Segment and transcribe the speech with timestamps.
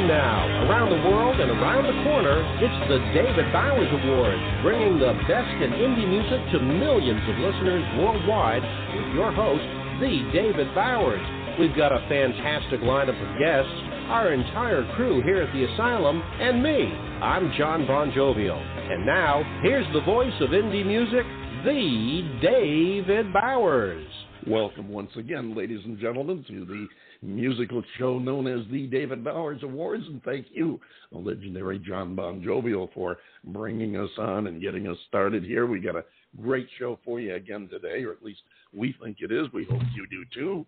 [0.00, 4.96] And now, around the world and around the corner, it's the David Bowers Awards, bringing
[4.96, 8.64] the best in indie music to millions of listeners worldwide
[8.96, 9.60] with your host,
[10.00, 11.20] the David Bowers.
[11.60, 13.76] We've got a fantastic lineup of guests,
[14.08, 16.88] our entire crew here at the Asylum, and me.
[17.20, 18.56] I'm John Bon Jovial.
[18.56, 21.28] And now, here's the voice of indie music,
[21.68, 24.08] the David Bowers.
[24.46, 26.88] Welcome once again, ladies and gentlemen, to the
[27.22, 30.04] musical show known as the David Bowers Awards.
[30.06, 30.80] And thank you,
[31.12, 35.66] the legendary John Bon Jovial, for bringing us on and getting us started here.
[35.66, 36.04] We got a
[36.40, 38.40] great show for you again today, or at least
[38.74, 39.46] we think it is.
[39.52, 40.66] We hope you do too.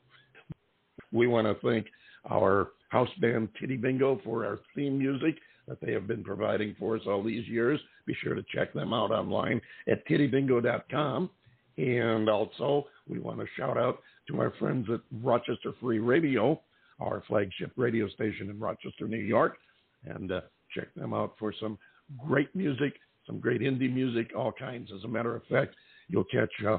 [1.13, 1.87] We want to thank
[2.31, 5.37] our house band Titty Bingo for our theme music
[5.69, 7.81] that they have been providing for us all these years.
[8.07, 11.31] Be sure to check them out online at tittybingo.com.
[11.79, 16.61] And also, we want to shout out to our friends at Rochester Free Radio,
[17.01, 19.57] our flagship radio station in Rochester, New York,
[20.05, 20.41] and uh,
[20.75, 21.79] check them out for some
[22.25, 22.95] great music,
[23.27, 24.91] some great indie music, all kinds.
[24.97, 25.75] As a matter of fact,
[26.09, 26.79] you'll catch uh,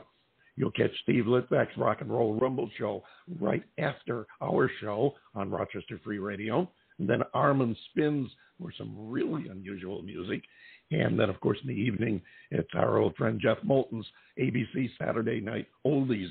[0.56, 3.04] you'll catch Steve Litvak's Rock and Roll Rumble show
[3.40, 6.70] right after our show on Rochester Free Radio.
[7.00, 8.30] And then Armin spins
[8.62, 10.44] for some really unusual music.
[10.92, 12.22] And then, of course, in the evening,
[12.52, 14.06] it's our old friend Jeff Moulton's
[14.40, 16.30] ABC Saturday Night Oldies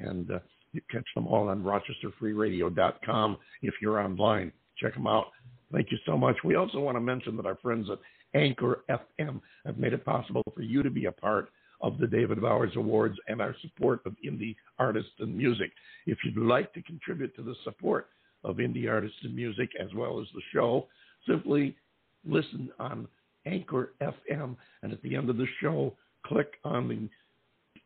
[0.00, 0.38] and uh,
[0.72, 4.52] you catch them all on RochesterFreeRadio.com if you're online.
[4.78, 5.26] Check them out.
[5.72, 6.36] Thank you so much.
[6.44, 7.98] We also want to mention that our friends at
[8.38, 11.48] Anchor FM have made it possible for you to be a part
[11.80, 15.70] of the David Bowers Awards and our support of indie artists and music.
[16.06, 18.08] If you'd like to contribute to the support
[18.44, 20.88] of indie artists and music as well as the show,
[21.26, 21.76] simply
[22.24, 23.08] listen on
[23.46, 27.08] Anchor FM and at the end of the show, click on the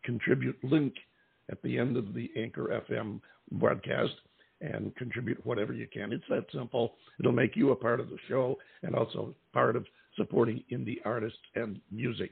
[0.05, 0.93] contribute link
[1.51, 3.21] at the end of the Anchor FM
[3.53, 4.15] broadcast
[4.61, 6.13] and contribute whatever you can.
[6.13, 6.95] It's that simple.
[7.21, 9.85] It'll make you a part of the show and also part of
[10.17, 12.31] supporting indie artists and music.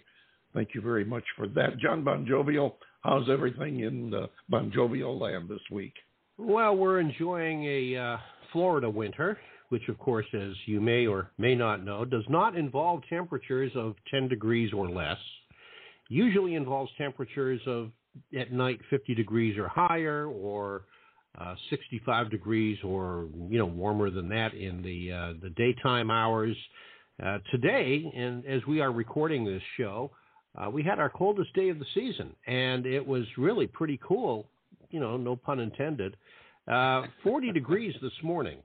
[0.55, 1.79] Thank you very much for that.
[1.79, 5.95] John Bon Jovial, how's everything in the Bon Jovial land this week?
[6.39, 8.17] Well, we're enjoying a uh,
[8.53, 9.39] Florida winter,
[9.71, 13.95] which, of course, as you may or may not know, does not involve temperatures of
[14.11, 15.19] 10 degrees or less.
[16.09, 17.91] Usually involves temperatures of
[18.39, 20.85] at night 50 degrees or higher, or
[21.39, 26.57] uh, 65 degrees or you know warmer than that in the uh, the daytime hours.
[27.23, 30.11] Uh, today, and as we are recording this show,
[30.59, 34.47] uh, we had our coldest day of the season, and it was really pretty cool.
[34.91, 36.17] You know, no pun intended.
[36.71, 38.59] Uh, 40 degrees this morning.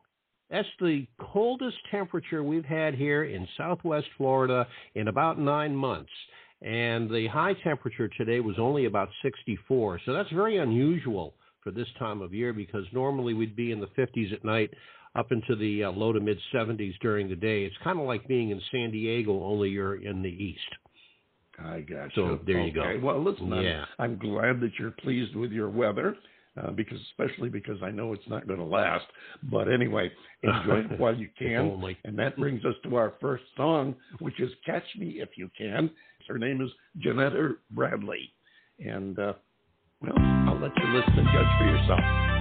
[0.49, 4.65] That's the coldest temperature we've had here in Southwest Florida
[4.95, 6.11] in about nine months
[6.61, 10.01] and the high temperature today was only about 64.
[10.05, 13.87] So that's very unusual for this time of year because normally we'd be in the
[13.87, 14.71] 50s at night
[15.15, 17.63] up into the uh, low to mid 70s during the day.
[17.63, 20.59] It's kind of like being in San Diego, only you're in the east.
[21.59, 22.39] I got so you.
[22.45, 22.67] there okay.
[22.67, 22.99] you go.
[23.03, 23.85] Well, listen, yeah.
[23.97, 26.15] I'm, I'm glad that you're pleased with your weather.
[26.57, 29.05] Uh, because especially because I know it's not going to last.
[29.43, 30.11] But anyway,
[30.43, 31.57] enjoy it while you can.
[31.57, 31.97] Only.
[32.03, 35.89] And that brings us to our first song, which is "Catch Me If You Can."
[36.27, 36.69] Her name is
[36.99, 38.31] Janetta Bradley.
[38.79, 39.33] And, uh,
[40.01, 42.36] well, I'll let you listen and judge for yourself.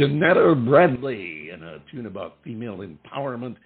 [0.00, 3.56] Janetta Bradley in a tune about female empowerment.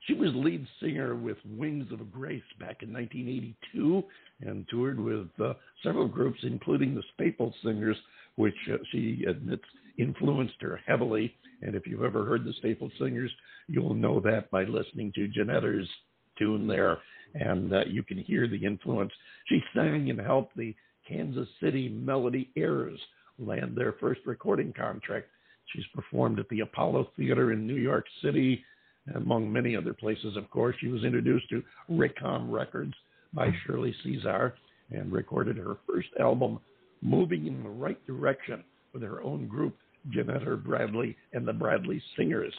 [0.00, 4.02] She was lead singer with Wings of Grace back in 1982
[4.40, 5.54] and toured with uh,
[5.84, 7.96] several groups, including the Staple Singers,
[8.34, 9.62] which uh, she admits
[9.96, 11.32] influenced her heavily.
[11.62, 13.30] And if you've ever heard the Staple Singers,
[13.68, 15.88] you'll know that by listening to Janetta's
[16.36, 16.98] tune there.
[17.36, 19.12] And uh, you can hear the influence.
[19.48, 20.74] She sang and helped the
[21.06, 22.98] Kansas City Melody Airs
[23.38, 25.28] land their first recording contract
[25.72, 28.64] She's performed at the Apollo Theater in New York City,
[29.14, 30.76] among many other places, of course.
[30.80, 32.94] She was introduced to Ricom Records
[33.32, 34.54] by Shirley Caesar
[34.90, 36.60] and recorded her first album,
[37.02, 39.76] Moving in the Right Direction, with her own group,
[40.10, 42.54] Janetta Bradley and the Bradley Singers.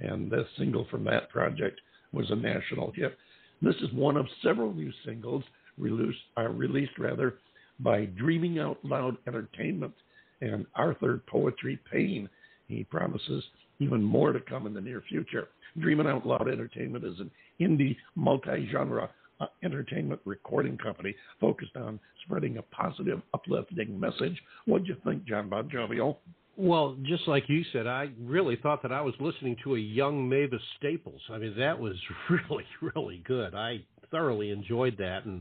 [0.00, 1.80] And the single from that project
[2.12, 3.16] was a national hit.
[3.60, 5.44] This is one of several new singles
[5.76, 7.34] released, uh, released rather,
[7.80, 9.94] by Dreaming Out Loud Entertainment
[10.40, 12.28] and Arthur Poetry Payne
[12.68, 13.42] he promises
[13.80, 15.48] even more to come in the near future.
[15.78, 17.30] Dreaming Out Loud Entertainment is an
[17.60, 19.10] indie, multi genre
[19.40, 24.36] uh, entertainment recording company focused on spreading a positive, uplifting message.
[24.66, 26.18] What'd you think, John Bon Jovial?
[26.56, 30.28] Well, just like you said, I really thought that I was listening to a young
[30.28, 31.20] Mavis Staples.
[31.30, 31.94] I mean, that was
[32.30, 33.54] really, really good.
[33.54, 33.80] I
[34.10, 35.40] thoroughly enjoyed that, and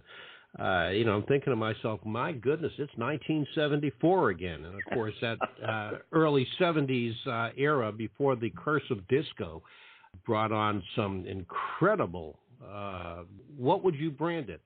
[0.59, 4.65] uh, you know, I'm thinking to myself, my goodness, it's 1974 again.
[4.65, 5.37] And of course, that
[5.67, 9.61] uh, early 70s uh, era before the curse of disco
[10.25, 13.23] brought on some incredible, uh,
[13.55, 14.61] what would you brand it?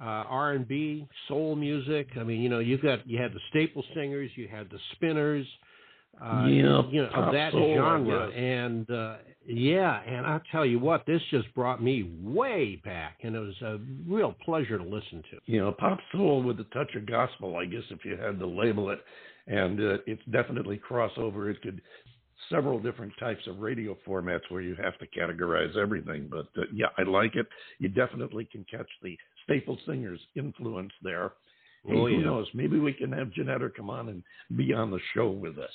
[0.00, 2.08] Uh, R&B, soul music.
[2.18, 5.46] I mean, you know, you've got you had the staple singers, you had the spinners,
[6.22, 6.80] uh, you know,
[7.14, 8.30] of that genre.
[8.30, 9.16] And uh,
[9.52, 13.60] yeah, and I tell you what, this just brought me way back, and it was
[13.62, 15.38] a real pleasure to listen to.
[15.46, 18.46] You know, pop soul with a touch of gospel, I guess, if you had to
[18.46, 19.00] label it,
[19.46, 21.50] and uh, it's definitely crossover.
[21.50, 21.80] It could
[22.50, 26.28] several different types of radio formats where you have to categorize everything.
[26.30, 27.46] But uh, yeah, I like it.
[27.78, 31.32] You definitely can catch the staple singers influence there.
[31.84, 32.24] Hey, oh, who yeah.
[32.24, 32.46] knows?
[32.54, 34.22] Maybe we can have Janetta come on and
[34.56, 35.70] be on the show with us.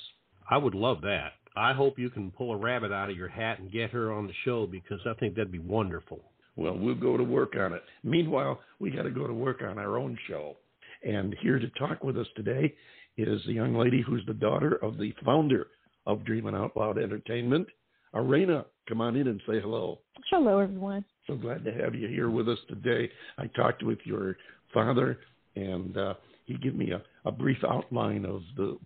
[0.48, 1.32] I would love that.
[1.56, 4.26] I hope you can pull a rabbit out of your hat and get her on
[4.26, 6.20] the show because I think that'd be wonderful.
[6.54, 7.82] Well, we'll go to work on it.
[8.04, 10.56] Meanwhile, we got to go to work on our own show.
[11.02, 12.74] And here to talk with us today
[13.16, 15.68] is the young lady who's the daughter of the founder
[16.06, 17.66] of Dreaming Out Loud Entertainment,
[18.14, 18.64] Araina.
[18.88, 19.98] Come on in and say hello.
[20.30, 21.04] Hello, everyone.
[21.26, 23.10] So glad to have you here with us today.
[23.38, 24.36] I talked with your
[24.72, 25.18] father,
[25.56, 28.78] and uh, he gave me a, a brief outline of the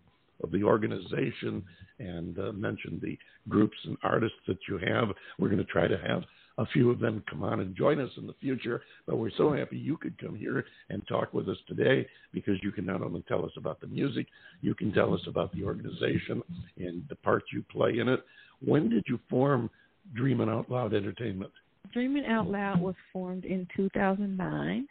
[0.43, 1.63] of the organization
[1.99, 3.19] and uh, mentioned the
[3.49, 5.09] groups and artists that you have.
[5.39, 6.23] We're going to try to have
[6.59, 8.83] a few of them come on and join us in the future.
[9.07, 12.71] But we're so happy you could come here and talk with us today because you
[12.71, 14.27] can not only tell us about the music,
[14.61, 16.43] you can tell us about the organization
[16.77, 18.21] and the part you play in it.
[18.65, 19.71] When did you form
[20.15, 21.51] Dreaming Out Loud Entertainment?
[21.93, 24.87] Dreaming Out Loud was formed in 2009,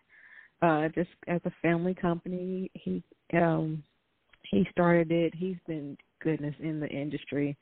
[0.62, 2.72] uh, just as a family company.
[2.74, 3.04] He
[3.34, 3.84] um,
[4.52, 5.34] he started it.
[5.36, 7.58] He's been goodness in the industry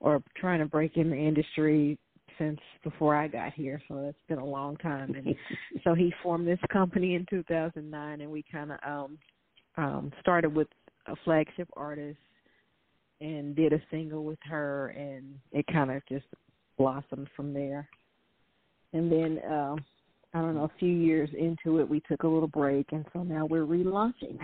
[0.00, 1.98] or trying to break in the industry
[2.38, 5.14] since before I got here, so it's been a long time.
[5.14, 5.34] And
[5.84, 9.18] so he formed this company in 2009, and we kind of um,
[9.76, 10.68] um, started with
[11.06, 12.18] a flagship artist
[13.20, 16.26] and did a single with her, and it kind of just
[16.76, 17.88] blossomed from there.
[18.92, 19.76] And then uh,
[20.34, 23.22] I don't know, a few years into it, we took a little break, and so
[23.22, 24.38] now we're relaunching.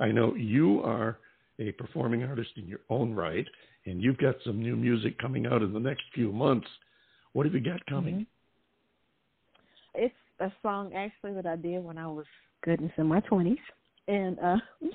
[0.00, 1.18] I know you are
[1.58, 3.46] a performing artist in your own right,
[3.84, 6.66] and you've got some new music coming out in the next few months.
[7.34, 8.14] What have you got coming?
[8.14, 10.04] Mm-hmm.
[10.04, 12.24] It's a song actually that I did when I was
[12.64, 13.58] goodness in my twenties,
[14.08, 14.56] and uh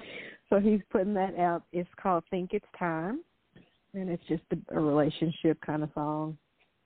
[0.49, 1.63] so he's putting that out.
[1.71, 3.21] It's called "Think It's Time,"
[3.93, 6.37] and it's just a, a relationship kind of song.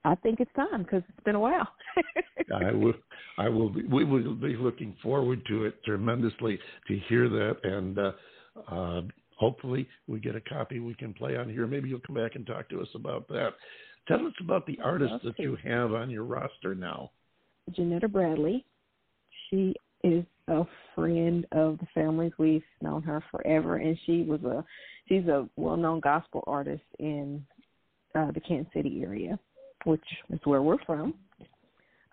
[0.05, 1.67] I think it's time because it's been a while.
[2.55, 2.93] I will.
[3.37, 3.69] I will.
[3.69, 8.11] Be, we will be looking forward to it tremendously to hear that, and uh,
[8.71, 9.01] uh,
[9.35, 11.67] hopefully we get a copy we can play on here.
[11.67, 13.51] Maybe you'll come back and talk to us about that.
[14.07, 17.11] Tell us about the artists that you have on your roster now.
[17.75, 18.65] Janetta Bradley.
[19.49, 20.63] She is a
[20.95, 22.31] friend of the families.
[22.37, 24.63] We've known her forever, and she was a
[25.07, 27.45] she's a well-known gospel artist in
[28.15, 29.37] uh, the Kansas City area,
[29.85, 31.13] which is where we're from.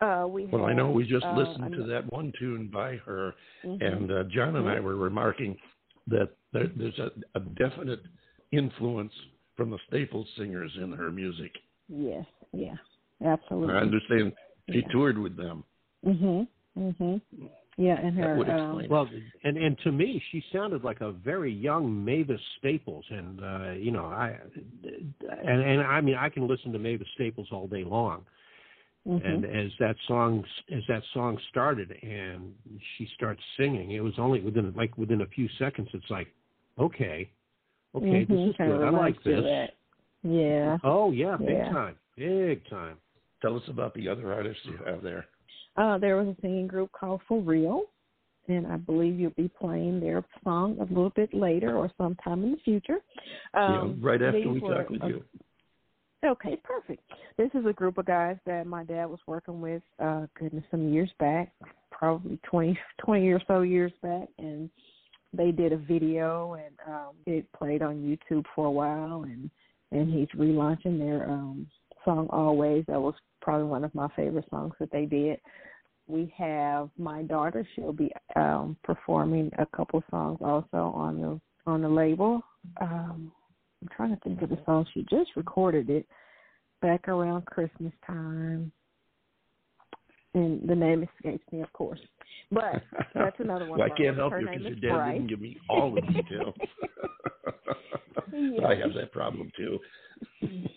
[0.01, 3.35] Uh, we well, I know we just uh, listened to that one tune by her,
[3.65, 3.83] mm-hmm.
[3.83, 5.57] and uh, John and I were remarking
[6.09, 8.03] that there, there's a, a definite
[8.53, 9.13] influence
[9.57, 11.51] from the Staples singers in her music.
[11.89, 12.75] Yes, yeah,
[13.25, 13.75] absolutely.
[13.75, 14.33] I understand
[14.71, 14.89] she Yeah.
[14.93, 15.65] toured with them.
[16.05, 16.47] Mhm.
[16.77, 17.21] Mhm.
[17.79, 18.87] Yeah, and her would um.
[18.89, 19.09] Well,
[19.45, 23.91] and and to me, she sounded like a very young Mavis Staples, and uh, you
[23.91, 24.39] know, I
[25.45, 28.25] and and I mean, I can listen to Mavis Staples all day long.
[29.07, 29.23] mhm.
[29.25, 30.43] And as that song
[30.73, 32.55] as that song started, and
[32.97, 35.89] she starts singing, it was only within like within a few seconds.
[35.93, 36.29] It's like,
[36.79, 37.31] okay,
[37.95, 38.83] okay, Mhm, this is kinda good.
[38.83, 39.71] I like reminds you of this.
[40.23, 40.79] Yeah.
[40.83, 41.69] Oh yeah, big Yeah.
[41.69, 42.97] time, big time.
[43.43, 45.27] Tell us about the other artists you have there.
[45.77, 47.83] Uh, there was a singing group called For Real,
[48.49, 52.53] and I believe you'll be playing their song a little bit later or sometime in
[52.53, 52.99] the future.
[53.55, 55.23] Um, yeah, right after we were talk with you.
[56.25, 57.03] Okay, perfect.
[57.37, 60.93] This is a group of guys that my dad was working with, uh, goodness, some
[60.93, 61.53] years back,
[61.91, 64.71] probably twenty, twenty or so years back, and
[65.33, 69.51] they did a video and um it played on YouTube for a while and
[69.93, 71.67] and he's relaunching their um
[72.05, 72.85] song Always.
[72.87, 73.15] That was
[73.47, 75.39] probably one of my favorite songs that they did.
[76.09, 81.81] We have my daughter, she'll be um performing a couple songs also on the on
[81.81, 82.43] the label.
[82.81, 83.31] Um
[83.81, 84.85] I'm trying to think of the song.
[84.93, 86.09] She just recorded it
[86.83, 88.73] back around Christmas time.
[90.35, 92.01] And the name escapes me, of course.
[92.51, 92.83] But
[93.15, 93.79] that's another one.
[93.79, 95.15] well, I can't help Her you because your dad Bryce.
[95.15, 96.55] didn't give me all the details.
[98.33, 98.67] Yeah.
[98.67, 99.79] I have that problem too.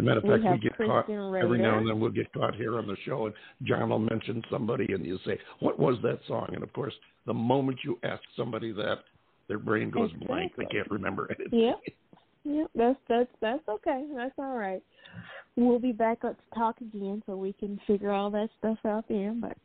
[0.00, 2.00] As a matter of fact, we have get caught Kristen every now and then.
[2.00, 5.38] We'll get caught here on the show, and John will mention somebody, and you say,
[5.60, 6.94] "What was that song?" And of course,
[7.26, 9.00] the moment you ask somebody that,
[9.48, 10.52] their brain goes blank.
[10.56, 11.60] They can't remember anything.
[11.60, 11.80] Yep.
[12.44, 12.70] Yep.
[12.74, 14.06] that's that's that's okay.
[14.16, 14.82] That's all right.
[15.56, 19.04] We'll be back up to talk again so we can figure all that stuff out
[19.06, 19.40] then.
[19.40, 19.58] But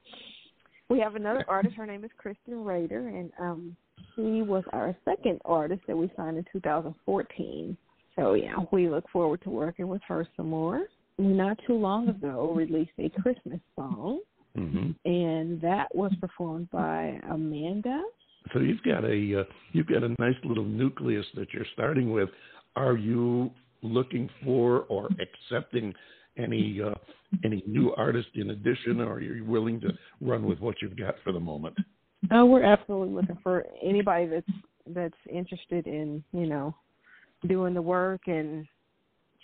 [0.89, 3.77] we have another artist, her name is Kristen Rader and um
[4.15, 7.77] she was our second artist that we signed in two thousand fourteen.
[8.17, 10.87] So yeah, we look forward to working with her some more.
[11.17, 14.21] We not too long ago released a Christmas song
[14.55, 18.01] hmm and that was performed by Amanda.
[18.53, 19.43] So you've got a uh,
[19.73, 22.29] you've got a nice little nucleus that you're starting with.
[22.75, 25.93] Are you looking for or accepting
[26.37, 26.93] any uh,
[27.43, 29.89] any new artist in addition, or are you willing to
[30.21, 31.75] run with what you've got for the moment?
[32.31, 34.57] Oh, we're absolutely looking for anybody that's
[34.87, 36.75] that's interested in you know
[37.47, 38.65] doing the work and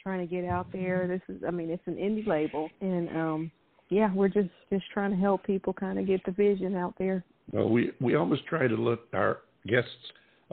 [0.02, 1.08] trying to get out there.
[1.08, 3.52] This is, I mean, it's an indie label, and um,
[3.90, 7.24] yeah, we're just just trying to help people kind of get the vision out there.
[7.52, 9.90] Well, we we almost try to let our guests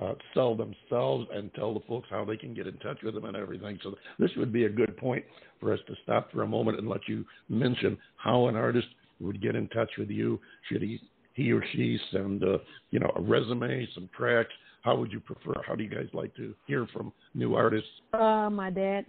[0.01, 3.25] uh, sell themselves and tell the folks how they can get in touch with them
[3.25, 3.79] and everything.
[3.83, 5.25] So this would be a good point
[5.61, 8.89] for us to stop for a moment and let you mention how an artist
[9.21, 10.41] would get in touch with you.
[10.71, 11.01] Should he
[11.35, 12.59] he or she send uh,
[12.91, 14.53] you know a resume, some tracks?
[14.83, 15.61] How would you prefer?
[15.67, 17.89] How do you guys like to hear from new artists?
[18.13, 19.05] Uh, my dad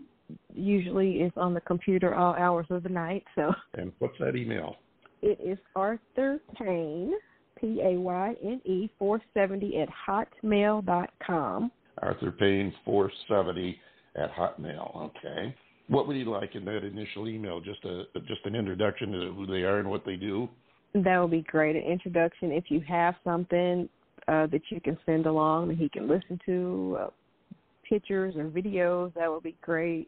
[0.54, 4.78] usually is on the computer all hours of the night, so And what's that email?
[5.22, 7.14] it is Arthur Payne,
[7.60, 11.72] P A Y N E, four seventy at hotmail dot com.
[12.02, 13.78] Arthur Payne 470
[14.16, 14.96] at Hotmail.
[15.18, 15.54] Okay.
[15.90, 17.60] What would you like in that initial email?
[17.60, 20.48] Just a just an introduction to who they are and what they do.
[20.94, 21.76] That would be great.
[21.76, 22.52] An introduction.
[22.54, 23.90] If you have something
[24.30, 27.08] uh, that you can send along that he can listen to, uh,
[27.88, 30.08] pictures or videos, that would be great.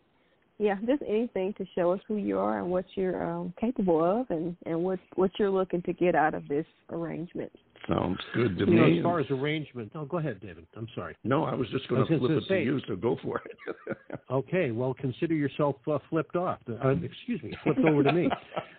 [0.59, 4.29] Yeah, just anything to show us who you are and what you're um, capable of,
[4.29, 7.51] and and what what you're looking to get out of this arrangement.
[7.87, 8.99] Sounds good to You know, me.
[8.99, 10.67] as far as arrangement, oh, go ahead, David.
[10.77, 11.15] I'm sorry.
[11.23, 13.97] no, I was just going to flip it say- to you, so go for it.
[14.29, 16.59] Okay, well, consider yourself uh, flipped off.
[16.69, 18.29] Uh, excuse me, flipped over to me.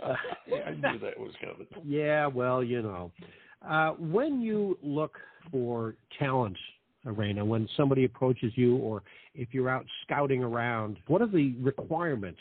[0.03, 0.15] Uh,
[0.67, 1.67] I knew that was coming.
[1.85, 3.11] yeah, well, you know,
[3.69, 5.19] uh, when you look
[5.51, 6.57] for talent
[7.07, 9.03] Araina, when somebody approaches you or
[9.35, 12.41] if you're out scouting around, what are the requirements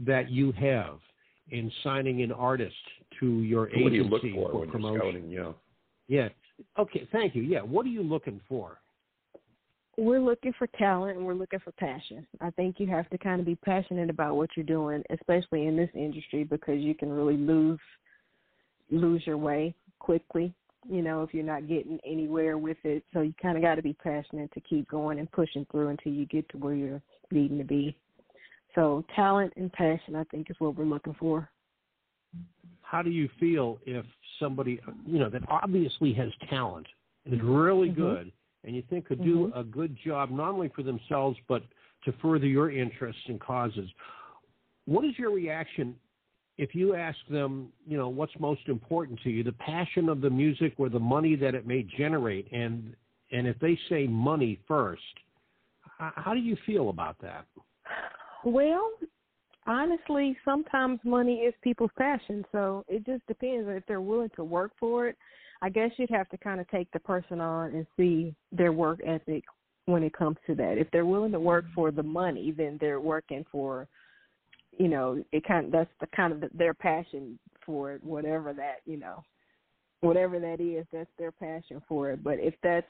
[0.00, 0.98] that you have
[1.50, 2.74] in signing an artist
[3.20, 4.94] to your agency what do you look for, for when promotion?
[4.94, 5.30] you're scouting?
[5.30, 5.52] Yeah.
[6.08, 6.28] Yeah.
[6.78, 7.42] Okay, thank you.
[7.42, 8.78] Yeah, what are you looking for?
[9.96, 12.26] We're looking for talent and we're looking for passion.
[12.40, 15.76] I think you have to kind of be passionate about what you're doing, especially in
[15.76, 17.78] this industry, because you can really lose
[18.90, 20.52] lose your way quickly.
[20.88, 23.82] You know, if you're not getting anywhere with it, so you kind of got to
[23.82, 27.58] be passionate to keep going and pushing through until you get to where you're needing
[27.58, 27.96] to be.
[28.74, 31.50] So, talent and passion, I think, is what we're looking for.
[32.82, 34.06] How do you feel if
[34.38, 36.86] somebody, you know, that obviously has talent
[37.24, 37.94] and is really Mhm.
[37.94, 38.32] good,
[38.64, 39.56] and you think could do Mhm.
[39.56, 41.62] a good job not only for themselves but
[42.04, 43.90] to further your interests and causes?
[44.86, 45.98] What is your reaction
[46.60, 50.28] if you ask them, you know, what's most important to you, the passion of the
[50.28, 52.94] music or the money that it may generate, and
[53.32, 55.00] and if they say money first,
[55.96, 57.46] how do you feel about that?
[58.44, 58.90] Well,
[59.66, 64.72] honestly, sometimes money is people's passion, so it just depends if they're willing to work
[64.78, 65.16] for it.
[65.62, 69.00] I guess you'd have to kind of take the person on and see their work
[69.06, 69.44] ethic
[69.86, 70.76] when it comes to that.
[70.76, 73.88] If they're willing to work for the money, then they're working for,
[74.80, 78.76] you know, it kind of that's the kind of their passion for it, whatever that
[78.86, 79.22] you know,
[80.00, 82.24] whatever that is, that's their passion for it.
[82.24, 82.86] But if that's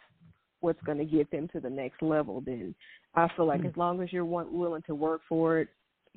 [0.61, 2.77] what's going to get them to the next level, then
[3.17, 5.69] I feel like as long as you're want, willing to work for it,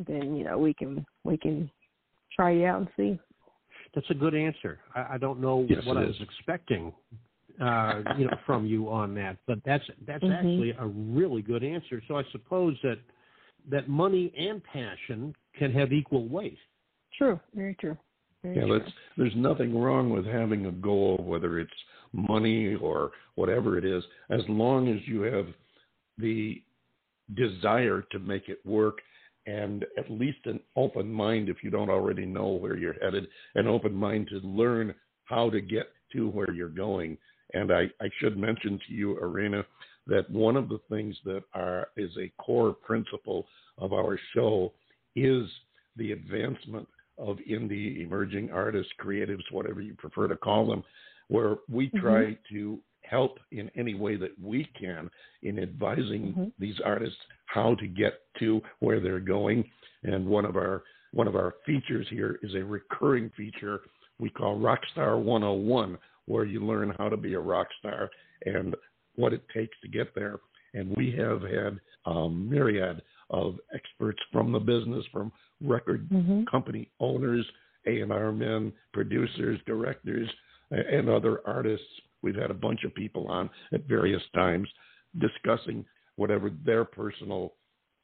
[0.08, 1.72] then you know we can we can
[2.36, 3.20] try you out and see.
[3.96, 4.80] That's a good answer.
[4.94, 6.10] I, I don't know Yes, what it I is.
[6.10, 6.94] was expecting,
[7.60, 10.36] uh, you know, from you on that, but that's that's Mhm.
[10.36, 12.00] actually a really good answer.
[12.08, 13.00] So I suppose that
[13.70, 16.58] that money and passion can have equal weight.
[17.18, 17.98] True, very true.
[18.42, 18.79] Very Yeah, true.
[18.79, 21.72] that's, there's nothing wrong with having a goal, whether it's
[22.11, 25.48] money or whatever it is, as long as you have
[26.18, 26.61] the
[27.35, 29.00] desire to make it work
[29.46, 33.68] and at least an open mind if you don't already know where you're headed, an
[33.68, 34.94] open mind to learn
[35.25, 37.18] how to get to where you're going.
[37.53, 39.64] And I, I should mention to you, Araina,
[40.07, 43.46] that one of the things that are is a core principle
[43.77, 44.74] of our show
[45.16, 45.50] is
[45.96, 46.87] the advancement
[47.18, 50.83] of indie emerging artists, creatives, whatever you prefer to call them,
[51.27, 55.09] where we try to help in any way that we can
[55.44, 56.51] in advising Mhm.
[56.57, 59.70] these artists how to get to where they're going.
[60.03, 63.81] And one of our one of our features here is a recurring feature
[64.20, 68.09] we call Rockstar 101, where you learn how to be a rock star
[68.48, 68.75] and
[69.15, 70.39] what it takes to get there.
[70.73, 76.47] And we have had a myriad of experts from the business, from record Mhm.
[76.47, 77.49] company owners,
[77.85, 80.29] A&R men, producers, directors,
[80.71, 82.01] and other artists.
[82.21, 84.67] We've had a bunch of people on at various times
[85.19, 87.55] discussing whatever their personal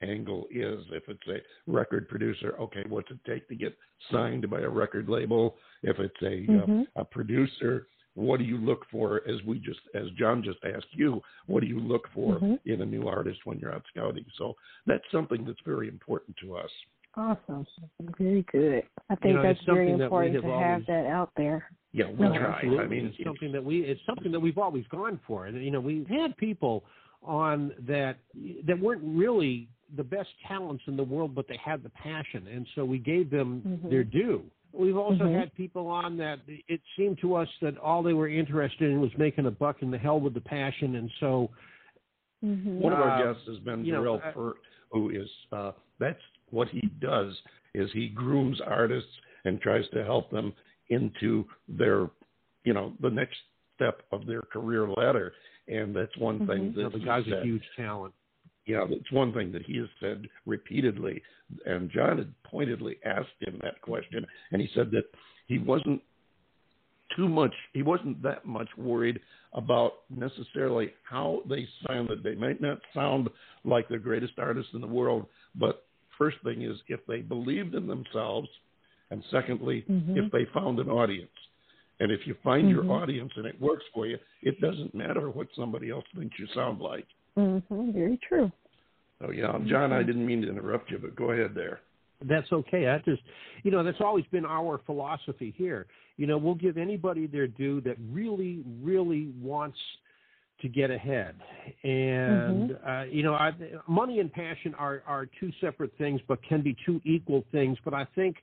[0.02, 0.86] angle is.
[0.92, 3.76] If it's a record producer, okay, what's it take to get
[4.12, 5.58] signed by a record label?
[5.84, 6.88] If it's a Mhm.
[6.96, 9.22] uh, a producer, what do you look for?
[9.28, 12.60] As we just, as John just asked you, what do you look for Mhm.
[12.66, 14.26] in a new artist when you're out scouting?
[14.38, 16.72] So that's something that's very important to us.
[17.16, 17.66] Awesome.
[18.18, 18.84] Very good.
[19.10, 21.70] I think know, that's very something that we important have to have that out there.
[21.92, 22.52] Yeah, we No, try.
[22.56, 22.86] Absolutely.
[22.86, 25.48] I mean, it's something that we it's something that we've always gone for.
[25.48, 26.86] And you know, we've had people
[27.24, 28.18] on that
[28.66, 32.68] that weren't really the best talents in the world, but they had the passion, and
[32.76, 33.90] so we gave them Mhm.
[33.90, 34.44] their due.
[34.74, 35.40] We've also Mhm.
[35.40, 39.16] had people on that it seemed to us that all they were interested in was
[39.18, 41.50] making a buck and the hell with the passion, and so
[42.42, 42.80] Mhm.
[42.80, 44.58] One of our Uh, guests has been you know, Darrell I- Furt,
[44.92, 47.42] who is uh, that's what he does
[47.74, 50.54] is he grooms artists and tries to help them
[50.88, 52.10] into their
[52.64, 53.42] you know the next
[53.76, 55.34] step of their career ladder.
[55.68, 56.76] And that's one thing Mhm.
[56.78, 58.14] you know, that the he guy's a huge talent.
[58.70, 61.24] Yeah, that's one thing that he has said repeatedly.
[61.66, 65.06] And John had pointedly asked him that question, and he said that
[65.48, 66.00] he wasn't
[67.16, 69.20] too much, he wasn't that much worried
[69.54, 72.22] about necessarily how they sounded.
[72.22, 73.30] They might not sound
[73.66, 77.88] like the greatest artists in the world, but first thing is if they believed in
[77.88, 78.50] themselves,
[79.10, 80.16] and secondly, Mhm.
[80.16, 81.32] if they found an audience.
[82.00, 83.02] And if you find your Mhm.
[83.02, 86.80] audience and it works for you, it doesn't matter what somebody else thinks you sound
[86.80, 87.08] like.
[87.36, 87.94] Mhm.
[87.94, 88.52] Very true.
[89.22, 91.82] Oh yeah, John, I didn't mean to interrupt you, but go ahead there.
[92.22, 92.86] That's okay.
[92.86, 93.22] That just,
[93.64, 95.88] you know, that's always been our philosophy here.
[96.18, 99.78] You know, we'll give anybody their due that really, really wants
[100.62, 101.36] to get ahead.
[101.84, 103.52] And uh, you know, I,
[103.88, 107.78] money and passion are are two separate things, but can be two equal things.
[107.86, 108.38] But I think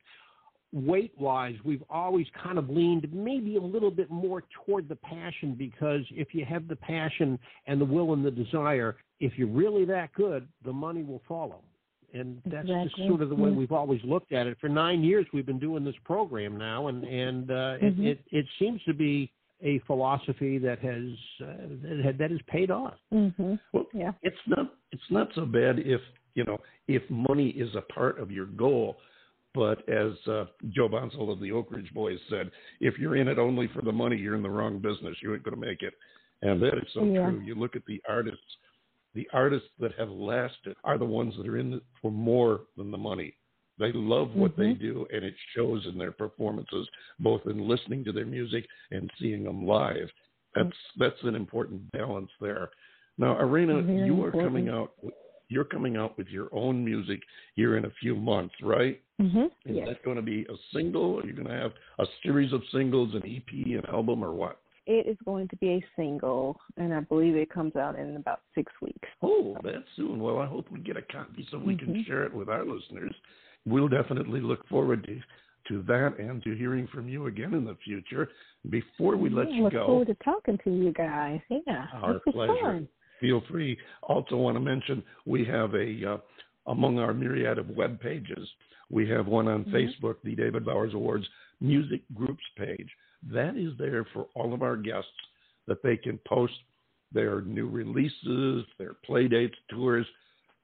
[0.76, 5.54] weight wise, we've always kind of leaned maybe a little bit more toward the passion
[5.54, 9.84] because if you have the passion and the will and the desire, if you're really
[9.86, 11.62] that good, the money will follow.
[12.12, 12.88] And that's Exactly.
[12.94, 14.56] just sort of the way we've always looked at it.
[14.60, 17.82] For nine years, we've been doing this program now, and and uh, Mhm.
[17.82, 19.30] it, it it seems to be
[19.62, 21.04] a philosophy that has
[21.42, 21.46] uh,
[22.04, 22.94] that, that has paid off.
[23.12, 23.58] Mhm.
[23.72, 24.12] Well, Yeah.
[24.22, 26.00] it's not it's not so bad if
[26.34, 28.98] you know if money is a part of your goal
[29.56, 33.38] but as uh, joe bonsall of the oak ridge boys said if you're in it
[33.38, 35.16] only for the money you're in the wrong business.
[35.22, 35.94] You ain't going to make it.
[36.42, 37.24] And that is so Yeah.
[37.24, 37.40] true.
[37.40, 38.58] You look at the artists
[39.14, 42.90] the artists that have lasted are the ones that are in it for more than
[42.90, 43.34] the money.
[43.78, 44.78] They love what they Mhm.
[44.78, 46.86] do and it shows in their performances
[47.18, 50.12] both in listening to their music and seeing them live.
[50.54, 52.70] That's that's an important balance there.
[53.16, 54.44] Now Araina Very you are important.
[54.44, 54.92] coming out
[55.48, 57.20] you're coming out with your own music
[57.54, 59.46] here in a few months right Mhm.
[59.64, 59.88] is Yes.
[59.88, 63.14] that going to be a single are you going to have a series of singles
[63.14, 67.00] an ep an album or what It is going to be a single, and I
[67.00, 69.08] believe it comes out in about six weeks.
[69.20, 70.20] Oh, that's soon.
[70.20, 72.06] Well, I hope we get a copy so we can Mhm.
[72.06, 73.12] share it with our listeners.
[73.64, 75.20] We'll definitely look forward to,
[75.70, 78.30] to that and to hearing from you again in the future.
[78.70, 81.40] Before we let Yeah, you look go, look forward to talking to you guys.
[81.50, 82.54] Yeah, Our pleasure.
[82.62, 82.88] fun.
[83.20, 83.78] Feel free.
[84.02, 86.18] Also, want to mention we have a uh,
[86.66, 88.48] among our myriad of web pages,
[88.90, 89.72] we have one on Mhm.
[89.72, 91.28] Facebook, the David Bowers Awards
[91.60, 92.90] Music Groups page.
[93.22, 95.10] That is there for all of our guests
[95.66, 96.54] that they can post
[97.12, 100.06] their new releases, their play dates, tours,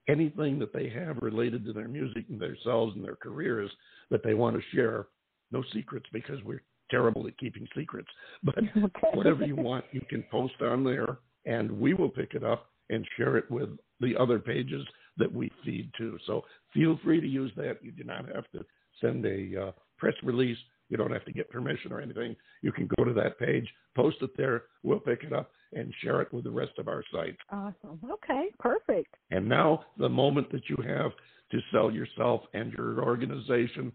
[0.08, 3.70] anything that they have related to their music and themselves and their careers
[4.10, 5.06] that they want to share.
[5.52, 8.08] No secrets because we're terrible at keeping secrets.
[8.42, 9.10] But Okay.
[9.14, 13.06] whatever you want, you can post on there, and we will pick it up and
[13.16, 16.18] share it with the other pages that we feed to.
[16.26, 16.42] So
[16.74, 17.78] feel free to use that.
[17.82, 18.64] You do not have to
[19.00, 20.58] send a uh, press release.
[20.88, 22.36] You don't have to get permission or anything.
[22.60, 24.64] You can go to that page, post it there.
[24.82, 27.36] We'll pick it up and share it with the rest of our site.
[27.50, 27.98] Awesome.
[28.10, 29.14] Okay, perfect.
[29.30, 31.12] And now, the moment that you have
[31.50, 33.92] to sell yourself and your organization,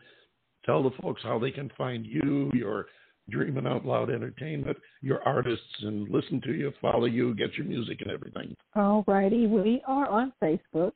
[0.66, 2.88] tell the folks how they can find you, your
[3.30, 8.02] Dreaming Out Loud Entertainment, your artists, and listen to you, follow you, get your music
[8.02, 8.56] and everything.
[8.76, 9.48] All righty.
[9.48, 10.92] We are on Facebook,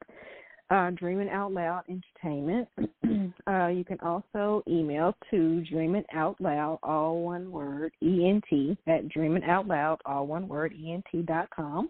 [0.69, 2.67] uh, Dreaming Out Loud Entertainment.
[3.47, 9.43] uh, you can also email to Dreaming Out Loud, all one word, ENT, at Dreaming
[9.43, 11.89] Out Loud, all one word, ENT dot com.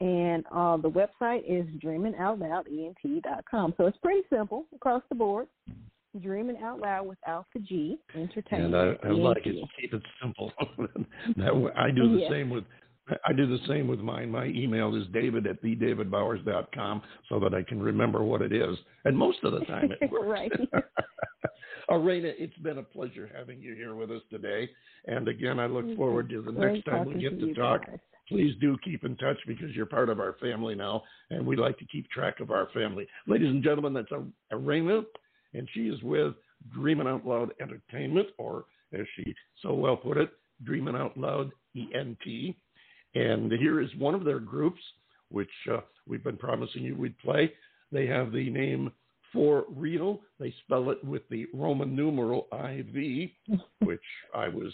[0.00, 3.74] And uh, the website is dreaminoutloudent.com.
[3.78, 5.46] So it's pretty simple across the board.
[6.20, 8.74] Dreaming Out Loud without the G, Entertainment.
[8.74, 9.56] And I, I like it.
[9.80, 10.52] Keep it simple.
[11.36, 12.30] that I do the Yeah.
[12.30, 12.64] same with.
[13.24, 14.30] I do the same with mine.
[14.32, 18.76] My email is david at thedavidbowers.com so that I can remember what it is.
[19.04, 20.26] And most of the time it works.
[20.26, 20.52] Right.
[21.90, 24.68] Araina, it's been a pleasure having you here with us today.
[25.06, 27.86] And again, I look forward to the Great next time we get to you talk.
[27.86, 27.98] guys.
[28.28, 31.78] Please do keep in touch because you're part of our family now, and we like
[31.78, 33.06] to keep track of our family.
[33.28, 34.10] Ladies and gentlemen, that's
[34.52, 35.04] Araina,
[35.56, 36.34] and she is with
[36.72, 40.30] Dreaming Out Loud Entertainment, or as she so well put it,
[40.64, 42.54] Dreaming Out Loud ENT.
[43.14, 44.80] And here is one of their groups,
[45.30, 47.52] which uh, we've been promising you we'd play.
[47.92, 48.92] They have the name
[49.32, 50.20] For Real.
[50.38, 53.30] They spell it with the Roman numeral IV,
[53.80, 54.00] which
[54.34, 54.72] I was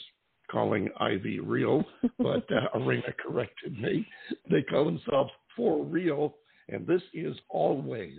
[0.51, 1.85] calling IV Real,
[2.19, 4.07] but uh, Araina corrected me.
[4.51, 6.35] They call themselves For Real,
[6.69, 8.19] and this is Always.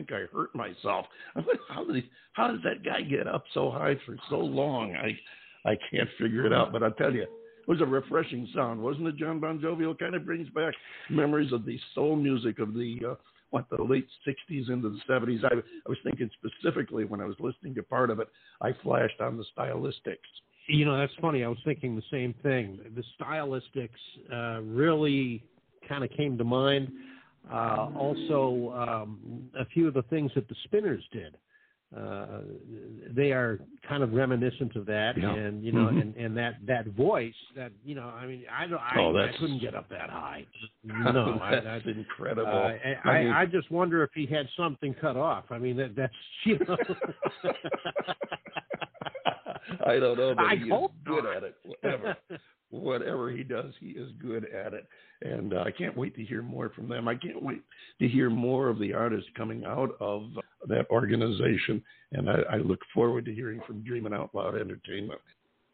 [0.00, 1.06] Think I hurt myself.
[1.34, 4.16] I was like, how did he, how does that guy get up so high for
[4.28, 4.94] so long?
[4.94, 5.18] I
[5.68, 6.72] I can't figure it out.
[6.72, 7.28] But I tell you, it
[7.68, 9.98] was a refreshing sound, wasn't it, John Bon Jovi?
[9.98, 10.74] Kind of brings back
[11.10, 13.14] memories of the soul music of the uh,
[13.50, 15.44] what the late '60s into the '70s.
[15.44, 18.28] I, I was thinking specifically when I was listening to part of it,
[18.60, 20.16] I flashed on the stylistics.
[20.66, 21.42] You know, that's funny.
[21.42, 22.78] I was thinking the same thing.
[22.94, 23.88] The stylistics
[24.32, 25.42] uh, really
[25.88, 26.88] kind of came to mind.
[27.48, 31.36] Uh, also, um, a few of the things that the Spinners did.
[31.96, 32.42] Uh,
[33.16, 35.34] they are kind of reminiscent of that, Yeah.
[35.34, 36.00] and you know, Mhm.
[36.02, 39.32] and, and that that voice that you know, I mean, I don't, I, Oh, I
[39.40, 40.46] couldn't get up that high.
[40.84, 42.46] No, that's I, incredible.
[42.48, 45.46] uh, I, I mean- I, I just wonder if he had something cut off.
[45.50, 46.76] I mean, that that's you know.
[49.86, 51.36] I don't know, but I he is hope good not.
[51.36, 51.56] at it.
[51.64, 52.16] Whatever,
[52.70, 54.86] whatever he does, he is good at it.
[55.22, 57.08] And uh, I can't wait to hear more from them.
[57.08, 57.62] I can't wait
[58.00, 60.30] to hear more of the artists coming out of
[60.68, 61.82] that organization.
[62.12, 65.20] And I, I look forward to hearing from Dreaming Out Loud Entertainment.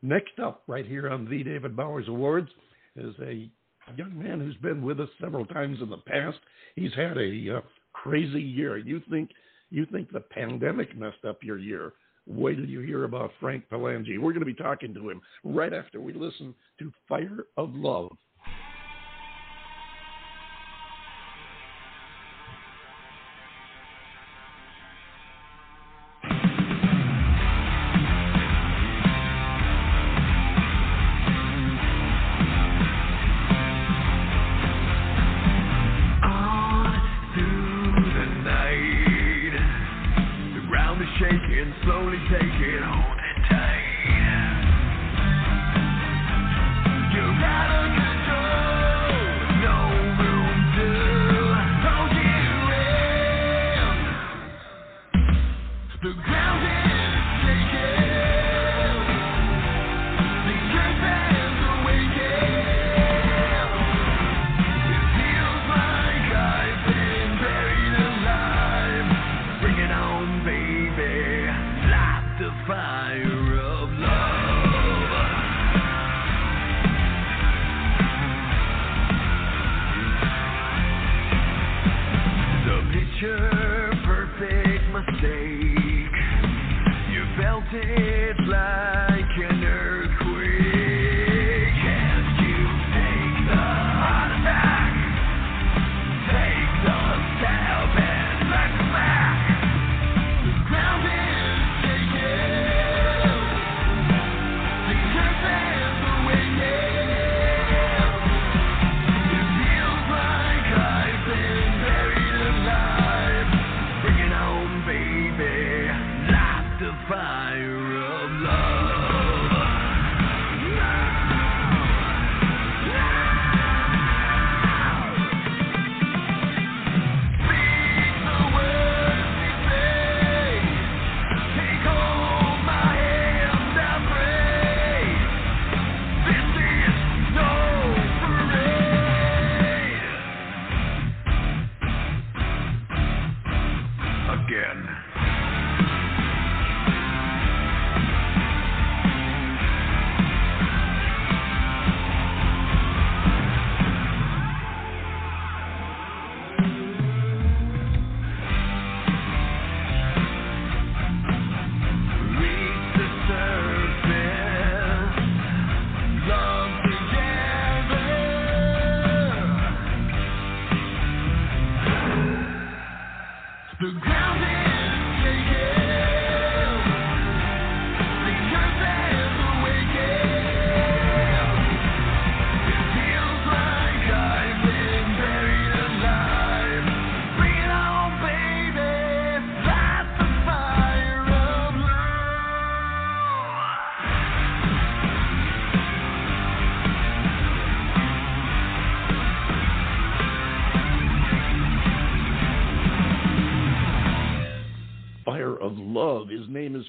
[0.02, 2.50] Next up, right here on the David Bowers Awards,
[2.96, 3.50] is a
[3.96, 6.38] young man who's been with us several times in the past.
[6.74, 7.60] He's had a uh,
[7.92, 8.78] crazy year.
[8.78, 9.30] You think
[9.70, 11.92] you think the pandemic messed up your year?
[12.26, 14.18] Wait till you hear about Frank Palangi.
[14.18, 18.16] We're going to be talking to him right after we listen to Fire of Love.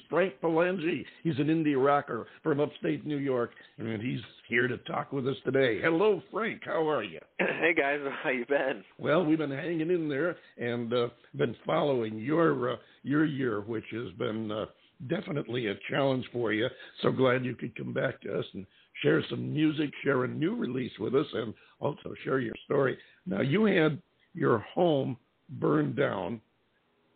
[0.08, 1.04] Frank Palangi.
[1.22, 5.36] He's an indie rocker from upstate New York, and he's here to talk with us
[5.44, 5.80] today.
[5.80, 6.62] Hello, Frank.
[6.64, 7.20] How are you?
[7.58, 8.84] Hey guys, how you been?
[8.98, 13.84] Well, we've been hanging in there and uh, been following your uh, your year, which
[13.90, 14.66] has been uh,
[15.08, 16.68] definitely a challenge for you.
[17.02, 18.64] So glad you could come back to us and
[19.02, 22.96] share some music, share a new release with us, and also share your story.
[23.26, 24.00] Now, you had
[24.34, 25.16] your home
[25.50, 26.40] burned down,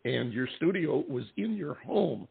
[0.05, 2.27] and your studio was in your home,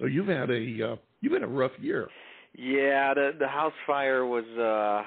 [0.00, 2.08] so you've had a uh, you've had a rough year.
[2.56, 5.06] Yeah, the the house fire was uh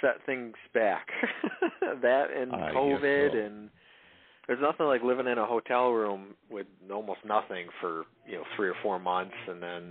[0.00, 1.08] set things back.
[2.02, 3.38] that and I COVID so.
[3.38, 3.70] and
[4.46, 8.68] there's nothing like living in a hotel room with almost nothing for, you know, 3
[8.68, 9.82] or 4 months and then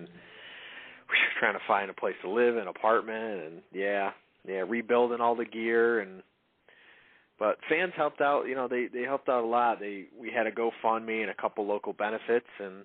[1.09, 4.11] we were trying to find a place to live, an apartment and yeah,
[4.47, 6.23] yeah, rebuilding all the gear and
[7.37, 9.79] but fans helped out, you know, they they helped out a lot.
[9.79, 12.83] They we had a GoFundMe and a couple local benefits and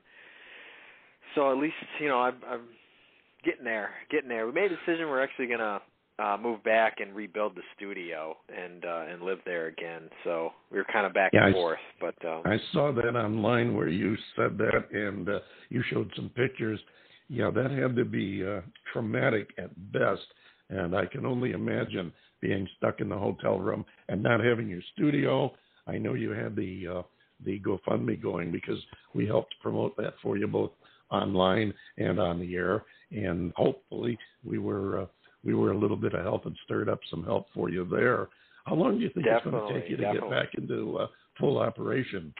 [1.35, 2.63] so at least, you know, I'm I'm
[3.45, 4.47] getting there, getting there.
[4.47, 5.81] We made a decision we're actually going to
[6.21, 10.03] uh move back and rebuild the studio and uh and live there again.
[10.23, 13.17] So we were kind of back Yeah, and I- forth, but um I saw that
[13.17, 15.39] online where you said that, and uh,
[15.71, 16.79] you showed some pictures.
[17.29, 18.61] Yeah, that had to be uh,
[18.93, 20.27] traumatic at best,
[20.69, 24.83] and I can only imagine being stuck in the hotel room and not having your
[24.93, 25.53] studio.
[25.87, 27.03] I know you had the uh,
[27.45, 28.79] the GoFundMe going because
[29.15, 30.71] we helped promote that for you both
[31.11, 35.07] online and on the air, and hopefully we were uh,
[35.45, 38.29] we were a little bit of help and stirred up some help for you there.
[38.65, 40.31] How long do you think it's going to take you to definitely.
[40.31, 41.07] get back into uh,
[41.39, 42.33] full operation?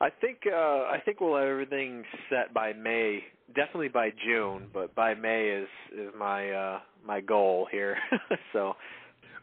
[0.00, 3.20] I think uh I think we'll have everything set by May.
[3.54, 7.96] Definitely by June, but by May is is my uh my goal here.
[8.52, 8.74] so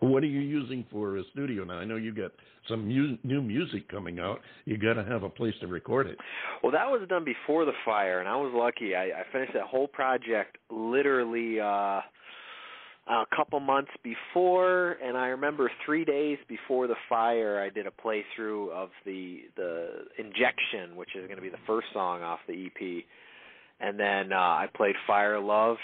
[0.10, 1.76] What are you using for a studio now?
[1.76, 2.32] I know you got
[2.68, 4.40] some mu- new music coming out.
[4.66, 6.18] You got to have a place to record it.
[6.62, 8.96] Well, that was done before the fire, and I was lucky.
[8.96, 12.02] I, I finished that whole project literally uh,
[13.08, 17.92] a couple months before, and I remember three days before the fire, I did a
[17.92, 22.66] playthrough of the the injection, which is going to be the first song off the
[22.66, 23.04] EP.
[23.80, 25.76] And then uh, I played Fire Love,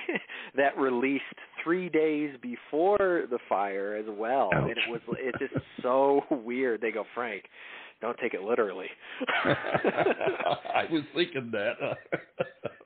[0.56, 1.22] that released
[1.68, 5.52] three days before the fire as well, and it was it's just
[5.82, 6.80] so weird.
[6.80, 7.44] They go, Frank,
[8.00, 8.86] don't take it literally.
[9.44, 11.74] I was thinking that.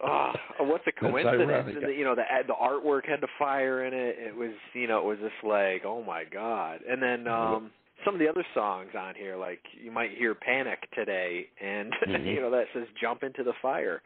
[0.04, 1.76] Oh, what's a coincidence?
[1.80, 4.16] the, you know, the the artwork had the fire in it.
[4.18, 6.80] It was, you know, it was just like, oh my god.
[6.90, 7.70] And then um
[8.04, 12.26] some of the other songs on here, like you might hear "Panic" today, and Mhm.
[12.34, 14.02] you know that says "Jump into the fire."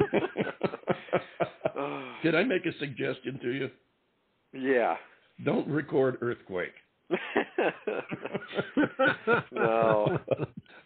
[2.22, 3.70] Did I make a suggestion to you?
[4.52, 4.96] yeah.
[5.44, 6.72] Don't record Earthquake.
[9.52, 10.18] no.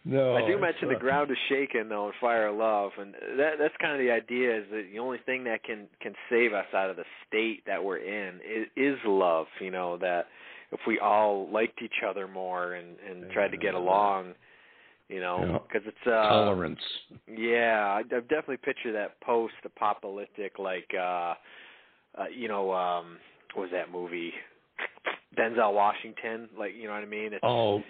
[0.05, 0.35] no.
[0.35, 3.73] I do mention the ground is shaken though in Fire of Love, and that that's
[3.81, 6.89] kind of the idea is that the only thing that can can save us out
[6.89, 9.47] of the state that we're in is, is love.
[9.59, 10.27] You know that
[10.71, 14.33] if we all liked each other more and and tried to get along,
[15.09, 15.57] you know, Yeah.
[15.67, 16.79] because it's uh Tolerance.
[17.37, 21.33] yeah, I, I definitely picture that post-apocalyptic, like, uh,
[22.17, 23.17] uh, you know, um,
[23.53, 24.33] what was that movie?
[25.37, 27.33] Denzel Washington, like, you know what I mean?
[27.33, 27.81] It's, Oh,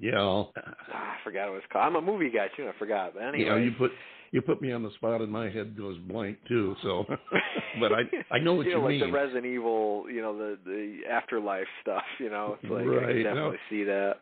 [0.00, 0.14] yeah.
[0.16, 0.52] ah,
[0.94, 1.84] I forgot what it was called.
[1.86, 2.66] I'm a movie guy too.
[2.68, 3.14] I forgot.
[3.14, 3.90] But anyway, You know, you put
[4.32, 6.74] you put me on the spot, and my head goes blank too.
[6.82, 7.04] So,
[7.80, 8.00] but I
[8.30, 9.00] I know what you you, know, like mean.
[9.00, 12.02] the Resident Evil, you know, the the afterlife stuff.
[12.18, 14.14] You know, it's like I can definitely see that.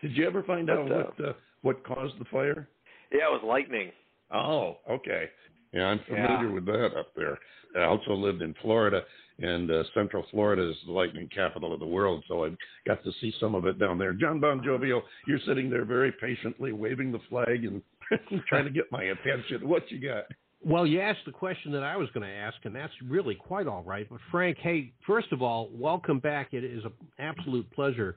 [0.00, 1.32] Did you ever find But, out what uh,
[1.62, 2.68] what caused the fire?
[3.12, 3.90] Yeah, it was lightning.
[4.32, 5.28] Oh, okay.
[5.72, 6.52] Yeah, I'm familiar Yeah.
[6.52, 7.38] with that up there.
[7.76, 9.02] I also lived in Florida,
[9.38, 12.50] and uh, Central Florida is the lightning capital of the world, so I
[12.86, 14.12] got to see some of it down there.
[14.12, 17.82] John Bon Jovial, you're sitting there very patiently waving the flag and
[18.48, 19.66] trying to get my attention.
[19.66, 20.24] What you got?
[20.64, 23.66] Well, you asked the question that I was going to ask, and that's really quite
[23.66, 24.06] all right.
[24.08, 26.48] But Frank, hey, first of all, welcome back.
[26.52, 28.16] It is an absolute pleasure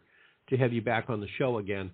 [0.49, 1.91] to have you back on the show again.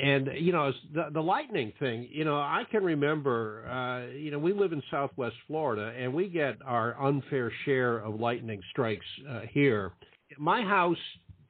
[0.00, 2.08] And you know, the the lightning thing.
[2.10, 3.66] You know, I can remember.
[3.66, 8.20] Uh, you know, we live in Southwest Florida, and we get our unfair share of
[8.20, 9.92] lightning strikes uh, here.
[10.38, 10.98] My house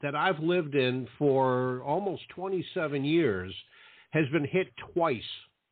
[0.02, 3.52] that I've lived in for almost 27 years
[4.10, 5.20] has been hit twice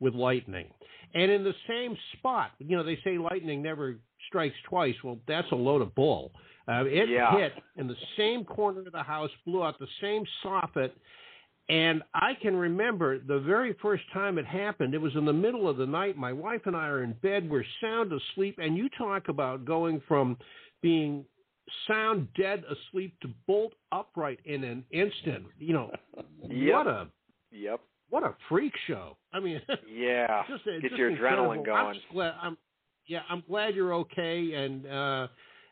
[0.00, 0.68] with lightning
[1.14, 2.50] and in the same spot.
[2.58, 3.96] You know, they say lightning never
[4.28, 4.94] strikes twice.
[5.04, 6.32] Well, that's a load of bull.
[6.68, 7.36] Uh, it Yeah.
[7.36, 10.90] hit in the same corner of the house, blew out the same soffit,
[11.68, 14.94] and I can remember the very first time it happened.
[14.94, 16.16] It was in the middle of the night.
[16.16, 17.48] My wife and I are in bed.
[17.48, 20.36] We're sound asleep, and you talk about going from
[20.82, 21.24] being
[21.88, 25.46] sound dead asleep to bolt upright in an instant.
[25.58, 25.92] You know,
[26.48, 26.74] Yep.
[26.74, 27.08] what a
[27.50, 27.80] Yep.
[28.10, 29.16] what a freak show.
[29.32, 30.44] I mean, Yeah.
[30.48, 31.48] just, Get just your incredible.
[31.50, 31.86] adrenaline going.
[31.86, 32.34] I'm just glad.
[32.40, 32.56] I'm,
[33.06, 35.26] yeah, I'm glad you're okay, and uh,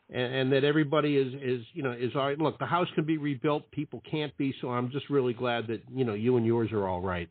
[0.09, 2.37] and, and that everybody is is you know is all right.
[2.37, 3.69] Look, the house can be rebuilt.
[3.71, 4.53] People can't be.
[4.61, 7.29] So I'm just really glad that you know you and yours are all right.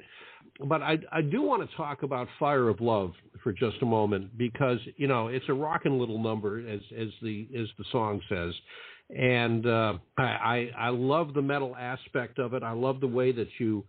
[0.69, 4.37] But I I do want to talk about Fire of Love for just a moment
[4.37, 8.53] because you know it's a rocking little number as as the as the song says.
[9.11, 12.63] And uh, I, I love the metal aspect of it.
[12.63, 13.85] I love the way that you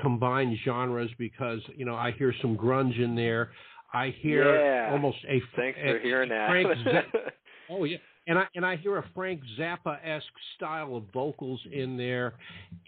[0.00, 3.50] combine genres because you know I hear some grunge in there.
[3.92, 4.92] I hear Yeah.
[4.92, 6.50] almost a Thanks a- for hearing that.
[6.50, 7.30] Frank Zappa,
[7.70, 10.26] oh yeah, and I and I hear a Frank Zappa esque
[10.56, 12.34] style of vocals in there,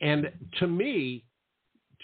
[0.01, 1.25] and to me,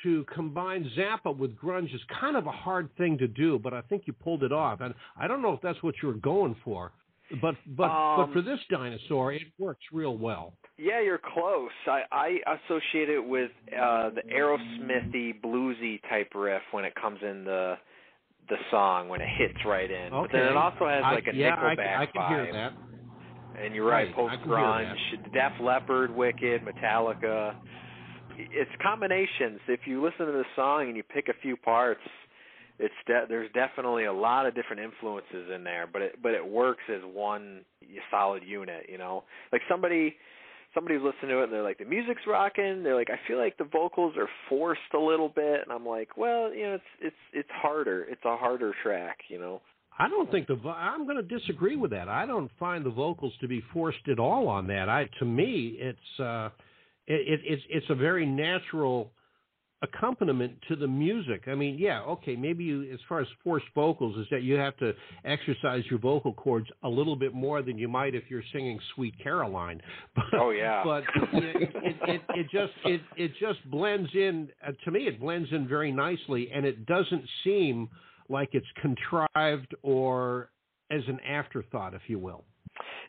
[0.03, 3.81] to combine Zappa with grunge is kind of a hard thing to do, but I
[3.83, 6.55] think you pulled it off, and I don't know if that's what you were going
[6.65, 6.93] for,
[7.41, 10.55] but but Um, but for this dinosaur, it works real well.
[10.79, 11.71] Yeah, you're close.
[11.87, 17.45] I, I associate it with uh the Aerosmithy bluesy type riff when it comes in
[17.45, 17.79] the
[18.49, 20.11] the song when it hits right in.
[20.11, 22.45] But then it also has like a yeah, Nickelback I can vibe.
[22.45, 22.73] hear that.
[23.63, 24.95] And you're right, Right, post I grunge,
[25.33, 27.55] Def Leppard, Wicked, Metallica.
[28.39, 29.61] It's combinations.
[29.67, 32.03] If you listen to the song and you pick a few parts,
[32.79, 36.47] it's de- there's definitely a lot of different influences in there, but it but it
[36.47, 37.63] works as one
[38.11, 38.87] solid unit.
[38.91, 40.17] You know, like somebody
[40.77, 42.83] somebody's listening to it and they're like the music's rocking.
[42.83, 46.17] They're like I feel like the vocals are forced a little bit, and I'm like,
[46.17, 48.05] well, you know, it's it's it's harder.
[48.05, 49.19] It's a harder track.
[49.29, 49.63] You know.
[49.99, 52.09] I don't think the vo- I'm going to disagree with that.
[52.09, 54.91] I don't find the vocals to be forced at all on that.
[54.91, 56.51] I to me it's uh
[57.07, 59.11] it, it it's it's a very natural
[59.95, 61.45] accompaniment to the music.
[61.47, 64.77] I mean, yeah, okay, maybe you as far as forced vocals is that you have
[64.79, 64.93] to
[65.25, 69.15] exercise your vocal cords a little bit more than you might if you're singing Sweet
[69.23, 69.81] Caroline.
[70.15, 70.83] But, Oh, yeah.
[70.85, 75.21] But it, it, it, it just it it just blends in uh, to me it
[75.21, 77.89] blends in very nicely and it doesn't seem
[78.29, 80.51] like it's contrived or
[80.91, 82.45] as an afterthought, if you will.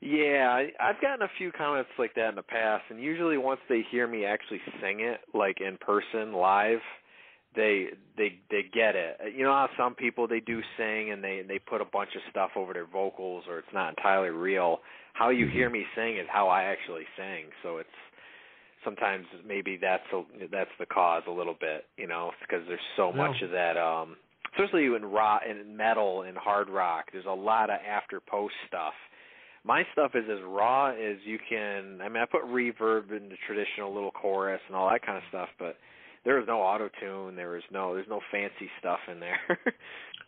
[0.01, 3.59] Yeah, I, I've gotten a few comments like that in the past, and usually once
[3.67, 6.79] they hear me actually sing it, like in person, live,
[7.55, 9.17] they they they get it.
[9.35, 12.21] You know how some people they do sing and they they put a bunch of
[12.29, 14.79] stuff over their vocals, or it's not entirely real.
[15.13, 17.45] How you hear me sing is how I actually sing.
[17.63, 17.89] So it's
[18.85, 20.21] sometimes maybe that's a,
[20.51, 23.77] that's the cause a little bit, you know, because there's so Well- much of that.
[23.77, 24.17] um
[24.55, 28.93] Especially in rock and metal and hard rock, there's a lot of after post stuff
[29.64, 31.99] my stuff is as raw as you can.
[32.01, 35.24] I mean, I put reverb in the traditional little chorus and all that kind of
[35.30, 35.78] stuff, but
[36.26, 37.36] there is no auto tune.
[37.36, 39.39] There is no there's no fancy stuff in there.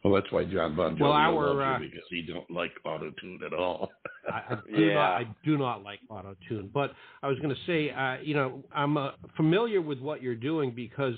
[0.03, 2.71] Well, that's why John Bon Jovi Well, our, loves you uh, because he don't like
[2.85, 3.91] auto tune at all.
[4.31, 4.93] I, I do Yeah.
[4.93, 5.11] not.
[5.17, 6.69] I do not like auto tune.
[6.73, 10.35] But I was going to say, uh, you know, I'm uh, familiar with what you're
[10.35, 11.15] doing because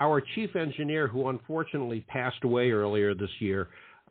[0.00, 3.68] our chief engineer, who unfortunately passed away earlier this year,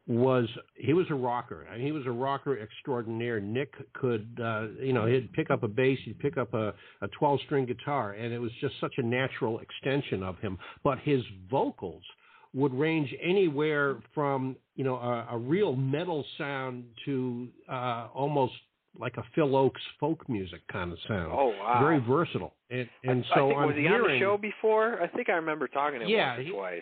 [0.10, 1.68] was he was a rocker.
[1.72, 3.39] I mean, he was a rocker extraordinaire.
[3.39, 7.07] Nick could, uh, you know, he'd pick up a bass, he'd pick up a, a
[7.20, 10.57] 12 string guitar, and it was just such a natural extension of him.
[10.84, 12.01] But his vocals
[12.55, 18.53] would range anywhere from you know a, a real metal sound to uh, almost
[18.99, 21.32] like a Phil Ochs folk music kind of sound.
[21.32, 21.78] oh wow!
[21.84, 22.55] Very versatile.
[22.72, 24.99] And and I so think, I'm he hearing, on the show before?
[25.03, 26.82] I think I remember talking to him Yeah, once or he- twice.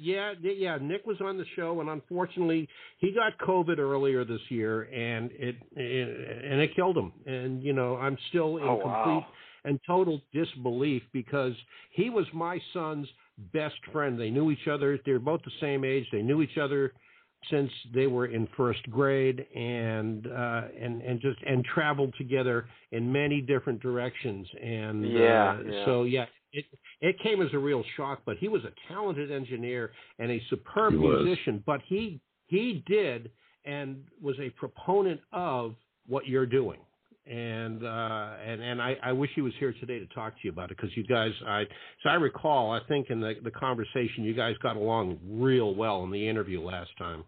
[0.00, 0.78] Yeah, yeah.
[0.80, 5.56] Nick was on the show, and unfortunately, he got COVID earlier this year, and it,
[5.76, 7.12] it and it killed him.
[7.26, 9.26] And you know, I'm still in Oh, complete wow.
[9.64, 11.52] and total disbelief because
[11.92, 13.06] he was my son's
[13.52, 14.18] best friend.
[14.18, 14.98] They knew each other.
[15.04, 16.06] They're both the same age.
[16.12, 16.92] They knew each other
[17.50, 23.10] since they were in first grade, and uh, and and just and traveled together in
[23.10, 24.46] many different directions.
[24.62, 25.84] And Yeah, uh, yeah.
[25.86, 26.64] so yeah, it
[27.00, 28.22] it came as a real shock.
[28.24, 31.24] But he was a talented engineer and a superb He was.
[31.24, 31.62] musician.
[31.66, 33.30] But he he did
[33.64, 35.74] and was a proponent of
[36.06, 36.78] what you're doing
[37.30, 40.50] and uh, and and I, I wish he was here today to talk to you
[40.50, 41.64] about it because you guys, I
[42.02, 46.02] so I recall, I think in the the conversation, you guys got along real well
[46.04, 47.24] in the interview last time.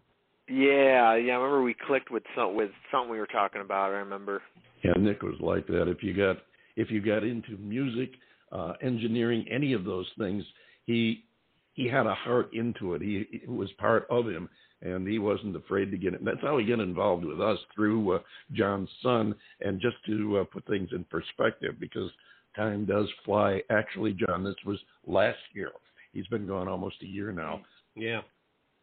[0.49, 1.33] Yeah, yeah.
[1.33, 3.91] I remember we clicked with some with something we were talking about.
[3.91, 4.41] I remember.
[4.83, 5.87] Yeah, Nick was like that.
[5.87, 6.37] If you got
[6.75, 8.11] if you got into music,
[8.53, 10.43] uh, engineering, any of those things,
[10.85, 11.25] he
[11.73, 13.01] he had a heart into it.
[13.01, 14.47] He it was part of him,
[14.81, 16.23] and he wasn't afraid to get it.
[16.23, 18.19] That's how he got involved with us through uh,
[18.53, 22.11] John's son, and just to uh, put things in perspective, because
[22.55, 23.61] time does fly.
[23.71, 24.77] Actually, John, this was
[25.07, 25.71] last year.
[26.13, 27.61] He's been gone almost a year now
[27.95, 28.21] Yeah.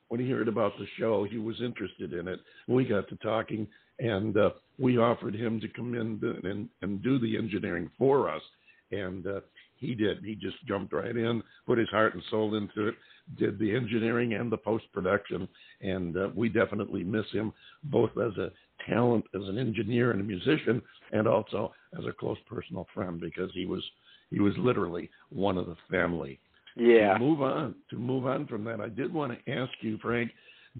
[0.08, 2.40] when he heard about the show, he was interested in it.
[2.66, 3.68] We got to talking,
[4.00, 4.50] and uh,
[4.80, 8.42] we offered him to come in and, and do the engineering for us.
[8.90, 9.40] and uh,
[9.81, 10.22] he did.
[10.22, 12.95] He just jumped right in, put his heart and soul into it,
[13.39, 15.49] did the engineering and the post production,
[15.81, 17.53] and uh, we definitely miss him
[17.85, 18.51] both as a
[18.89, 23.51] talent, as an engineer and a musician, and also as a close personal friend because
[23.55, 23.83] he was
[24.31, 26.39] he was literally one of the family.
[26.76, 27.14] Yeah.
[27.14, 30.31] To move on, to move on from that, I did want to ask you, Frank,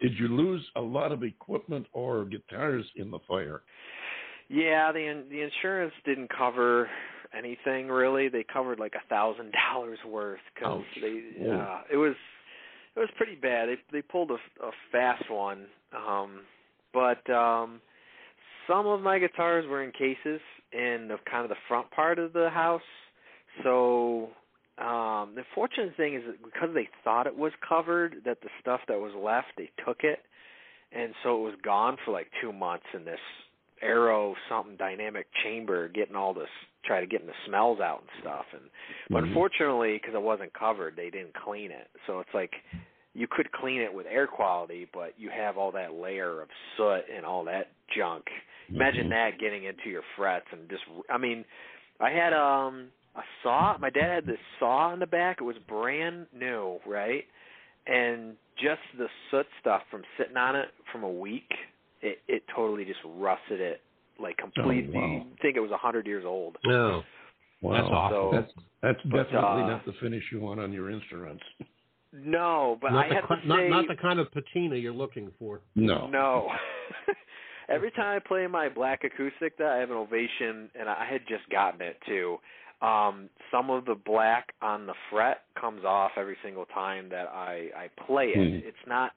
[0.01, 3.63] did you lose a lot of equipment or guitars in the fire?
[4.49, 6.89] Yeah, the the insurance didn't cover
[7.37, 8.29] anything really.
[8.29, 11.23] They covered like a thousand dollars worth because they
[11.53, 12.15] uh, it was
[12.97, 13.69] it was pretty bad.
[13.69, 15.67] They they pulled a, a fast one,
[15.97, 16.41] um,
[16.93, 17.81] but um,
[18.69, 20.41] some of my guitars were in cases
[20.73, 22.83] in the kind of the front part of the house.
[23.65, 24.31] So
[24.79, 28.81] um, the fortunate thing is that because they thought it was covered, that the stuff
[28.89, 30.21] that was left they took it,
[30.93, 33.21] and so it was gone for like two months in this
[33.83, 36.49] aero something dynamic chamber, getting all this
[36.85, 38.47] try to getting the smells out and stuff.
[38.53, 38.63] And
[39.11, 39.29] but Mhm.
[39.29, 41.89] unfortunately, because it wasn't covered, they didn't clean it.
[42.07, 42.53] So it's like
[43.15, 47.05] you could clean it with air quality, but you have all that layer of soot
[47.15, 48.25] and all that junk.
[48.75, 49.11] Imagine Mhm.
[49.11, 51.45] that getting into your frets and just I mean,
[52.01, 53.77] I had um a saw.
[53.79, 55.41] My dad had this saw in the back.
[55.41, 57.27] It was brand new, right?
[57.87, 61.51] And just the soot stuff from sitting on it from a week,
[62.03, 63.83] it it totally just rusted it
[64.21, 64.95] like completely.
[64.97, 65.07] wow.
[65.29, 66.57] You'd think it was a hundred years old.
[66.65, 67.03] No,
[67.63, 67.73] Wow.
[67.75, 68.31] that's awful.
[68.33, 71.43] So- That's that's But, definitely uh, not the finish you want on your instruments.
[72.13, 74.75] No, but not, I the, have to ki- not, say not the kind of patina
[74.77, 75.61] you're looking for.
[75.77, 76.07] No.
[76.09, 76.49] No.
[77.69, 81.21] Every time I play my black acoustic, that I have an ovation, and I had
[81.29, 82.39] just gotten it too.
[82.85, 87.69] Um, some of the black on the fret comes off every single time that I
[87.77, 88.37] I play it.
[88.63, 88.67] Hmm.
[88.67, 89.13] It's not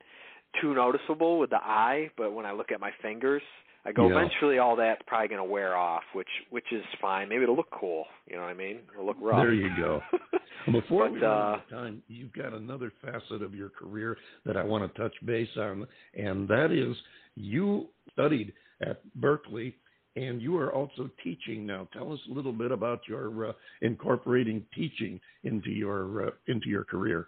[0.61, 3.41] too noticeable with the eye, but when I look at my fingers,
[3.85, 4.15] I go Yeah.
[4.15, 7.27] eventually all that's probably going to wear off, which which is fine.
[7.27, 8.05] Maybe it'll look cool.
[8.27, 8.79] You know what I mean?
[8.93, 9.41] It'll look rough.
[9.41, 10.01] There you go.
[10.71, 14.17] Before we But, run uh, out of time, you've got another facet of your career
[14.45, 16.95] that I want to touch base on, and that is
[17.35, 19.73] you studied at Berklee
[20.15, 21.87] and you are also teaching now.
[21.93, 26.83] Tell us a little bit about your uh, incorporating teaching into your uh, into your
[26.83, 27.27] career.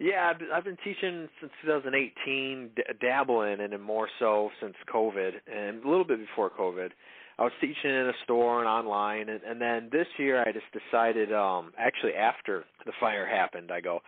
[0.00, 5.84] Yeah, I've been- teaching since 2018, d- dabbling, and then more so since COVID, and
[5.84, 6.92] a little bit before COVID.
[7.38, 10.66] I was teaching in a store and online, and, and then this year I just
[10.72, 14.00] decided, um, actually after the fire happened, I go,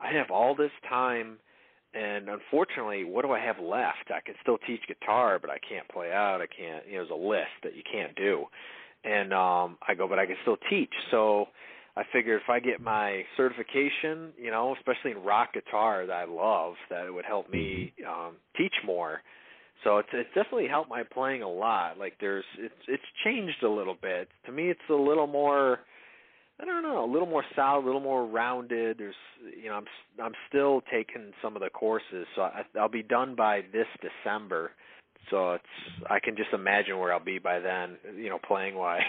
[0.00, 1.38] I have all this time,
[1.94, 4.12] and unfortunately, what do I have left?
[4.14, 6.42] I can still teach guitar, but I can't play out.
[6.42, 6.86] I can't.
[6.86, 8.46] You know, there's a list that you can't do,
[9.04, 10.94] and um, I go, but I can still teach.
[11.10, 11.48] So
[11.96, 16.24] I figured if I get my certification, you know, especially in rock guitar that I
[16.24, 19.20] love, that it would help me um teach more.
[19.84, 21.98] So it's it's definitely helped my playing a lot.
[21.98, 24.28] Like there's it's it's changed a little bit.
[24.46, 25.80] To me it's a little more
[26.60, 28.98] I don't know, a little more solid, a little more rounded.
[28.98, 29.14] There's
[29.60, 29.86] you know, I'm
[30.22, 32.26] I'm still taking some of the courses.
[32.34, 34.72] So I I'll be done by this December.
[35.30, 35.64] So it's
[36.08, 39.00] I can just imagine where I'll be by then, you know, playing wise.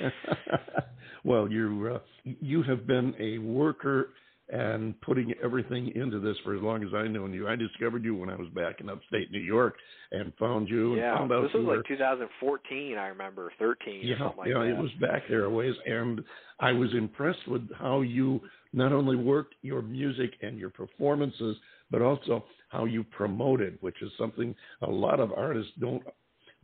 [1.24, 4.10] well, you uh, you have been a worker
[4.48, 7.48] and putting everything into this for as long as I known you.
[7.48, 9.76] I discovered you when I was back in upstate New York
[10.10, 12.98] and found you and Yeah, found out this was like 2014.
[12.98, 14.68] I remember 13 yeah, or something like yeah, that.
[14.68, 16.22] it was back there a ways, and
[16.60, 18.40] I was impressed with how you
[18.74, 21.56] not only worked your music and your performances,
[21.90, 26.02] but also how you promote it, which is something a lot of artists don't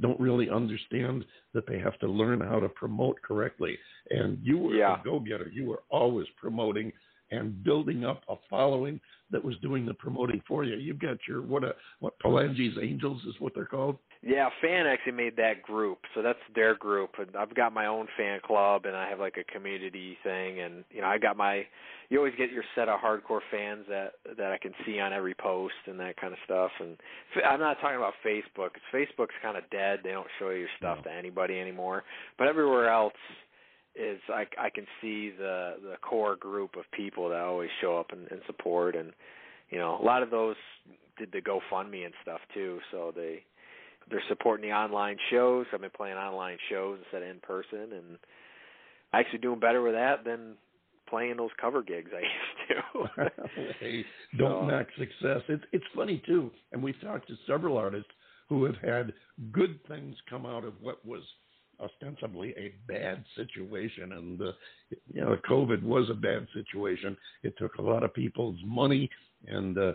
[0.00, 3.76] don't really understand that they have to learn how to promote correctly.
[4.10, 5.00] And you were Yeah.
[5.00, 5.48] a go-getter.
[5.52, 6.92] You were always promoting
[7.30, 9.00] and building up a following
[9.30, 10.76] that was doing the promoting for you.
[10.76, 13.98] You've got your what a what Palangi's Angels is what they're called.
[14.22, 17.10] Yeah, fan actually made that group, so that's their group.
[17.18, 20.84] And I've got my own fan club, and I have like a community thing, and
[20.90, 21.66] you know, I got my.
[22.10, 25.34] You always get your set of hardcore fans that that I can see on every
[25.34, 26.70] post and that kind of stuff.
[26.80, 26.96] And
[27.46, 28.70] I'm not talking about Facebook.
[28.92, 30.00] Facebook's kind of dead.
[30.02, 32.04] They don't show your stuff to anybody anymore.
[32.38, 33.12] But everywhere else
[33.94, 38.12] is I I can see the the core group of people that always show up
[38.12, 39.12] and, and support, and
[39.70, 40.56] you know, a lot of those
[41.18, 42.78] did the GoFundMe and stuff too.
[42.90, 43.42] So they
[44.10, 45.66] they're supporting the online shows.
[45.72, 48.18] I've been playing online shows instead of in person, and
[49.12, 50.54] actually doing better with that than
[51.08, 52.20] playing those cover gigs I
[53.00, 53.30] used to.
[53.80, 54.04] hey,
[54.38, 55.42] don't So- knock success.
[55.48, 58.10] It's it's funny too, and we've talked to several artists
[58.48, 59.12] who have had
[59.52, 61.22] good things come out of what was
[61.80, 64.52] ostensibly a bad situation, and uh,
[65.12, 67.16] you know, COVID was a bad situation.
[67.42, 69.08] It took a lot of people's money
[69.46, 69.92] and uh,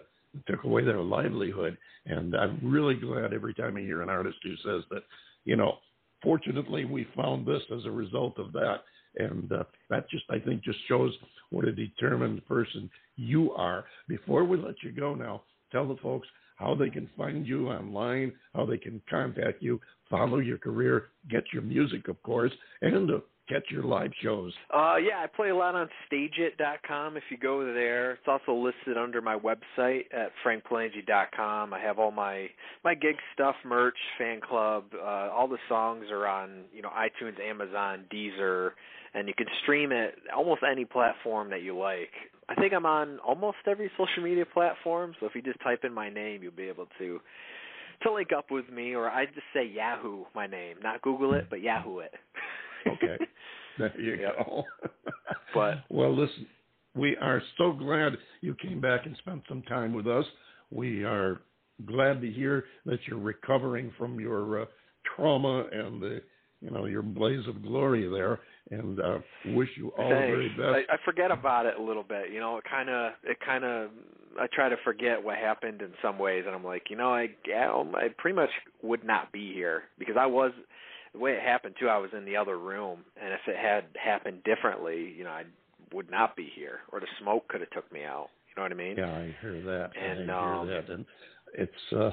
[0.47, 1.77] took away their livelihood.
[2.05, 5.03] And I'm really glad every time I hear an artist who says that,
[5.45, 5.77] you know,
[6.21, 8.81] fortunately we found this as a result of that.
[9.17, 11.11] and uh, that just I think just shows
[11.49, 13.85] what a determined person you are.
[14.07, 16.27] Before we let you go now, tell the folks
[16.63, 21.43] how they can find you online, how they can contact you, follow your career, get
[21.51, 22.51] your music, of course,
[22.81, 24.53] and uh, catch your live shows.
[24.73, 27.17] Uh, yeah, I play a lot on StageIt.com.
[27.17, 31.73] If you go there, it's also listed under my website at frankpalangi.com.
[31.73, 32.47] I have all my
[32.85, 34.85] my gig stuff, merch, fan club.
[34.95, 38.71] Uh, all the songs are on you know iTunes, Amazon, Deezer,
[39.13, 42.09] and you can stream it almost any platform that you like.
[42.49, 45.13] I think I'm on almost every social media platform.
[45.19, 47.19] So if you just type in my name, you'll be able to
[48.01, 51.45] to link up with me, or I just say Yahoo my name, not Google it,
[51.49, 52.13] but Yahoo it.
[52.87, 53.17] Okay.
[53.79, 54.35] There you Yep.
[54.45, 54.63] go.
[55.55, 56.45] But- well, listen,
[56.95, 60.25] we are so glad you came back and spent some time with us.
[60.69, 61.41] We are
[61.85, 64.65] glad to hear that you're recovering from your uh,
[65.15, 66.21] trauma and the,
[66.63, 68.39] you know, your blaze of glory there,
[68.71, 70.89] and uh, wish you all the very best.
[70.89, 72.31] I, I forget about it a little bit.
[72.31, 73.89] You know, it kind of, it kind of,
[74.39, 77.27] I try to forget what happened in some ways, and I'm like, you know, I,
[77.53, 78.49] I pretty much
[78.81, 80.51] would not be here because I was,
[81.13, 81.89] the way it happened too.
[81.89, 85.43] I was in the other room, and if it had happened differently, you know, I
[85.93, 88.29] would not be here, or the smoke could have took me out.
[88.47, 88.97] You know what I mean?
[88.97, 89.91] Yeah, I hear that.
[90.01, 91.05] And, I um, hear that, and
[91.53, 92.11] it's uh,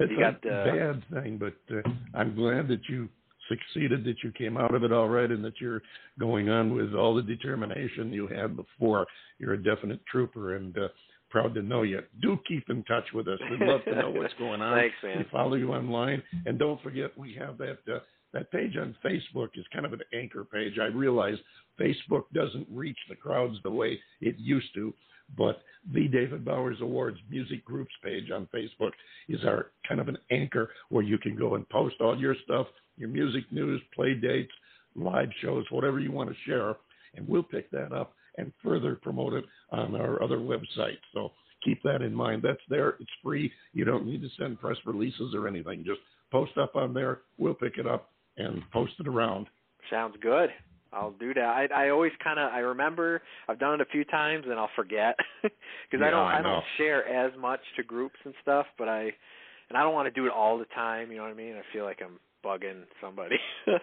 [0.00, 0.12] it's
[0.44, 3.08] a uh, bad thing, but uh, I'm glad that you
[3.48, 5.82] succeeded, that you came out of it all right, and that you're
[6.18, 9.06] going on with all the determination you had before.
[9.38, 10.88] You're a definite trooper, and uh,
[11.30, 12.00] proud to know you.
[12.22, 13.38] Do keep in touch with us.
[13.50, 14.78] We'd love to know what's going on.
[14.78, 15.18] Thanks, man.
[15.18, 17.78] We follow you online, and don't forget we have that.
[17.92, 17.98] Uh,
[18.32, 20.80] that page on Facebook is kind of an anchor page.
[20.80, 21.36] I realize
[21.80, 24.92] Facebook doesn't reach the crowds the way it used to,
[25.36, 25.62] but
[25.92, 28.92] the David Bowers Awards Music Groups page on Facebook
[29.28, 32.66] is our kind of an anchor where you can go and post all your stuff,
[32.96, 34.52] your music news, play dates,
[34.96, 36.76] live shows, whatever you want to share,
[37.14, 40.98] and we'll pick that up and further promote it on our other website.
[41.12, 41.32] So
[41.64, 42.42] keep that in mind.
[42.42, 42.96] That's there.
[43.00, 43.52] It's free.
[43.72, 45.84] You don't need to send press releases or anything.
[45.84, 46.00] Just
[46.30, 47.20] post up on there.
[47.38, 49.46] We'll pick it up and post it around.
[49.90, 50.50] Sounds good.
[50.94, 51.40] I'll do that.
[51.44, 54.70] I I always kind of I remember I've done it a few times and I'll
[54.76, 58.66] forget because Yeah, I don't I I, don't share as much to groups and stuff,
[58.78, 59.12] but I
[59.68, 61.10] and I don't want to do it all the time.
[61.10, 61.54] You know what I mean?
[61.56, 63.36] I feel like I'm bugging somebody.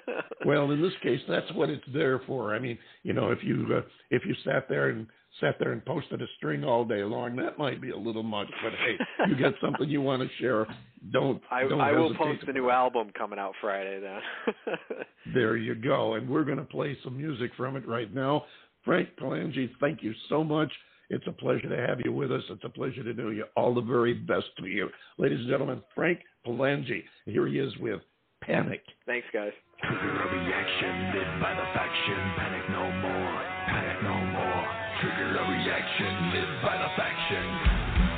[0.44, 2.56] Well, in this case, that's what it's there for.
[2.56, 5.06] I mean, you know, if you uh, if you sat there and
[5.40, 8.48] sat there and posted a string all day long, that might be a little much.
[8.64, 10.66] But hey, you got something you want to share,
[11.12, 12.74] don't I don't I will post a new it.
[12.74, 14.76] album coming out Friday then.
[15.34, 16.16] There you go.
[16.16, 18.46] And we're going to play some music from it right now.
[18.84, 20.72] Frank Palangi, thank you so much.
[21.12, 22.42] It's a pleasure to have you with us.
[22.50, 23.46] It's a pleasure to know you.
[23.56, 24.90] All the very best to you.
[25.18, 27.04] Ladies and gentlemen, Frank Palangi.
[27.26, 28.02] Here he is with
[28.42, 28.82] Panic.
[29.06, 29.52] Thanks guys.
[29.82, 33.34] Trigger a reaction, live by the faction, panic no more,
[33.66, 34.64] panic no more.
[35.02, 38.11] Trigger a reaction, live by the faction.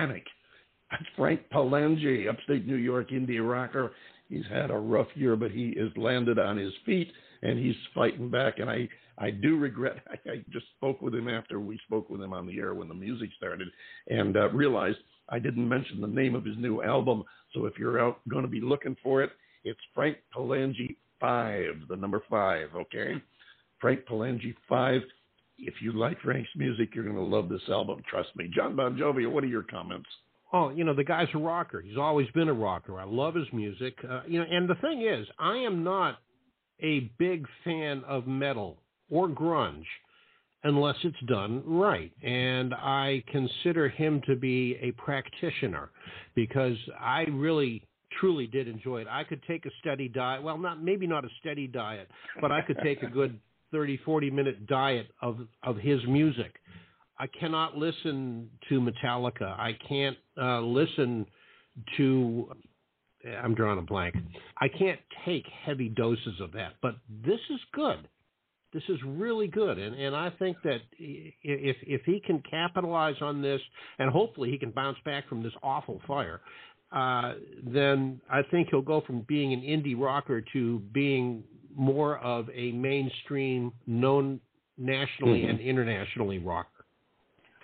[0.00, 0.24] Panic.
[1.16, 3.92] Frank Palangi, upstate New York indie rocker.
[4.28, 8.30] He's had a rough year, but he is landed on his feet and he's fighting
[8.30, 8.58] back.
[8.58, 8.88] And I,
[9.18, 9.96] I do regret.
[10.08, 12.88] I, I just spoke with him after we spoke with him on the air when
[12.88, 13.68] the music started,
[14.08, 14.98] and uh, realized
[15.28, 17.22] I didn't mention the name of his new album.
[17.54, 19.30] So if you're out going to be looking for it,
[19.64, 22.68] it's Frank Palangi Five, the number five.
[22.74, 23.14] Okay,
[23.80, 25.02] Frank Palangi Five.
[25.62, 28.02] If you like Frank's music, you're going to love this album.
[28.08, 28.50] Trust me.
[28.54, 30.08] John Bon Jovi, what are your comments?
[30.52, 31.80] Oh, you know, the guy's a rocker.
[31.80, 32.98] He's always been a rocker.
[32.98, 33.94] I love his music.
[34.08, 36.18] Uh, you know, and the thing is, I am not
[36.82, 38.78] a big fan of metal
[39.10, 39.84] or grunge
[40.64, 42.12] unless it's done right.
[42.22, 45.90] And I consider him to be a practitioner
[46.34, 47.86] because I really
[48.18, 49.06] truly did enjoy it.
[49.08, 52.08] I could take a steady diet, well not maybe not a steady diet,
[52.40, 53.38] but I could take a good
[53.72, 56.54] 30 40 minute diet of of his music.
[57.18, 59.58] I cannot listen to Metallica.
[59.58, 61.26] I can't uh, listen
[61.98, 62.50] to
[63.42, 64.14] I'm drawing a blank.
[64.58, 68.08] I can't take heavy doses of that, but this is good.
[68.72, 73.42] This is really good, and and I think that if if he can capitalize on
[73.42, 73.60] this,
[73.98, 76.40] and hopefully he can bounce back from this awful fire,
[76.92, 81.42] uh, then I think he'll go from being an indie rocker to being
[81.76, 84.40] more of a mainstream, known
[84.76, 85.50] nationally Mhm.
[85.50, 86.84] and internationally rocker.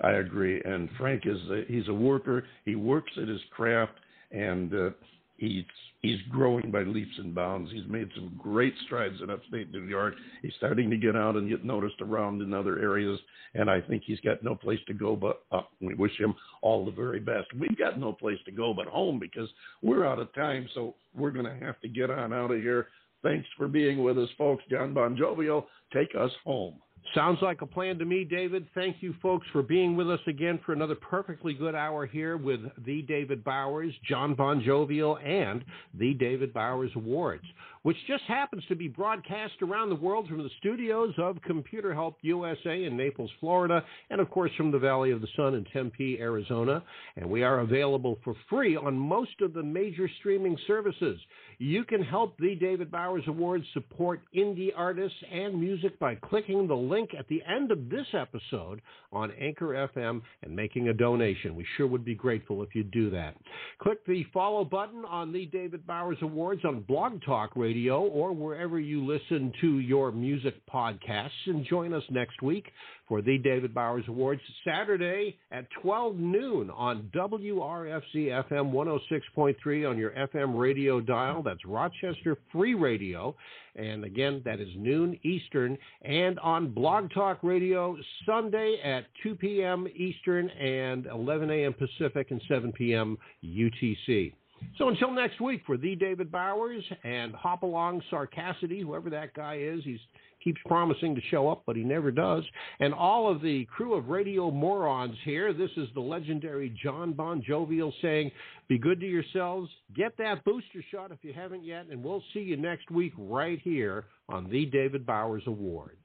[0.02, 0.60] I agree.
[0.62, 2.44] And Frank is a, he's a worker.
[2.64, 3.94] He works at his craft,
[4.30, 4.90] and uh,
[5.38, 5.64] he's
[6.02, 7.72] he's growing by leaps and bounds.
[7.72, 10.14] He's made some great strides in upstate New York.
[10.42, 13.18] He's starting to get out and get noticed around in other areas,
[13.54, 15.72] and I think he's got no place to go but up.
[15.80, 17.52] We wish him all the very best.
[17.54, 19.48] We've got no place to go but home because
[19.82, 22.88] we're out of time, so we're going to have to get on out of here.
[23.22, 24.62] Thanks for being with us, folks.
[24.70, 26.74] John Bon Jovial, take us home.
[27.14, 28.66] Sounds like a plan to me, David.
[28.74, 32.60] Thank you, folks, for being with us again for another perfectly good hour here with
[32.84, 35.64] the David Bowers, John Bon Jovial, and
[35.94, 37.44] the David Bowers Awards,
[37.86, 42.18] which just happens to be broadcast around the world from the studios of Computer Help
[42.22, 43.80] USA in Naples, Florida,
[44.10, 46.82] and of course from the Valley of the Sun in Tempe, Arizona.
[47.16, 51.20] And we are available for free on most of the major streaming services.
[51.58, 56.74] You can help the David Bowers Awards support indie artists and music by clicking the
[56.74, 58.82] link at the end of this episode
[59.12, 61.54] on Anchor FM and making a donation.
[61.54, 63.36] We sure would be grateful if you do that.
[63.80, 68.80] Click the follow button on the David Bowers Awards on Blog Talk Radio or wherever
[68.80, 72.66] you listen to your music podcasts and join us next week
[73.06, 80.10] for the David Bowers Awards Saturday at 12 noon on WRFC FM 106.3 on your
[80.10, 81.42] FM radio dial.
[81.42, 83.36] That's Rochester Free Radio.
[83.76, 85.76] And again, that is noon Eastern.
[86.02, 89.86] And on Blog Talk Radio Sunday at 2 p.m.
[89.94, 91.74] Eastern and 11 a.m.
[91.74, 93.18] Pacific and 7 p.m.
[93.44, 94.32] UTC.
[94.78, 99.58] So until next week for the David Bowers and Hop Along Sarcassity, whoever that guy
[99.60, 99.98] is, he
[100.42, 102.44] keeps promising to show up, but he never does.
[102.78, 107.42] And all of the crew of radio morons here, this is the legendary John Bon
[107.42, 108.30] Jovial saying,
[108.68, 112.40] be good to yourselves, get that booster shot if you haven't yet, and we'll see
[112.40, 115.96] you next week right here on the David Bowers Awards.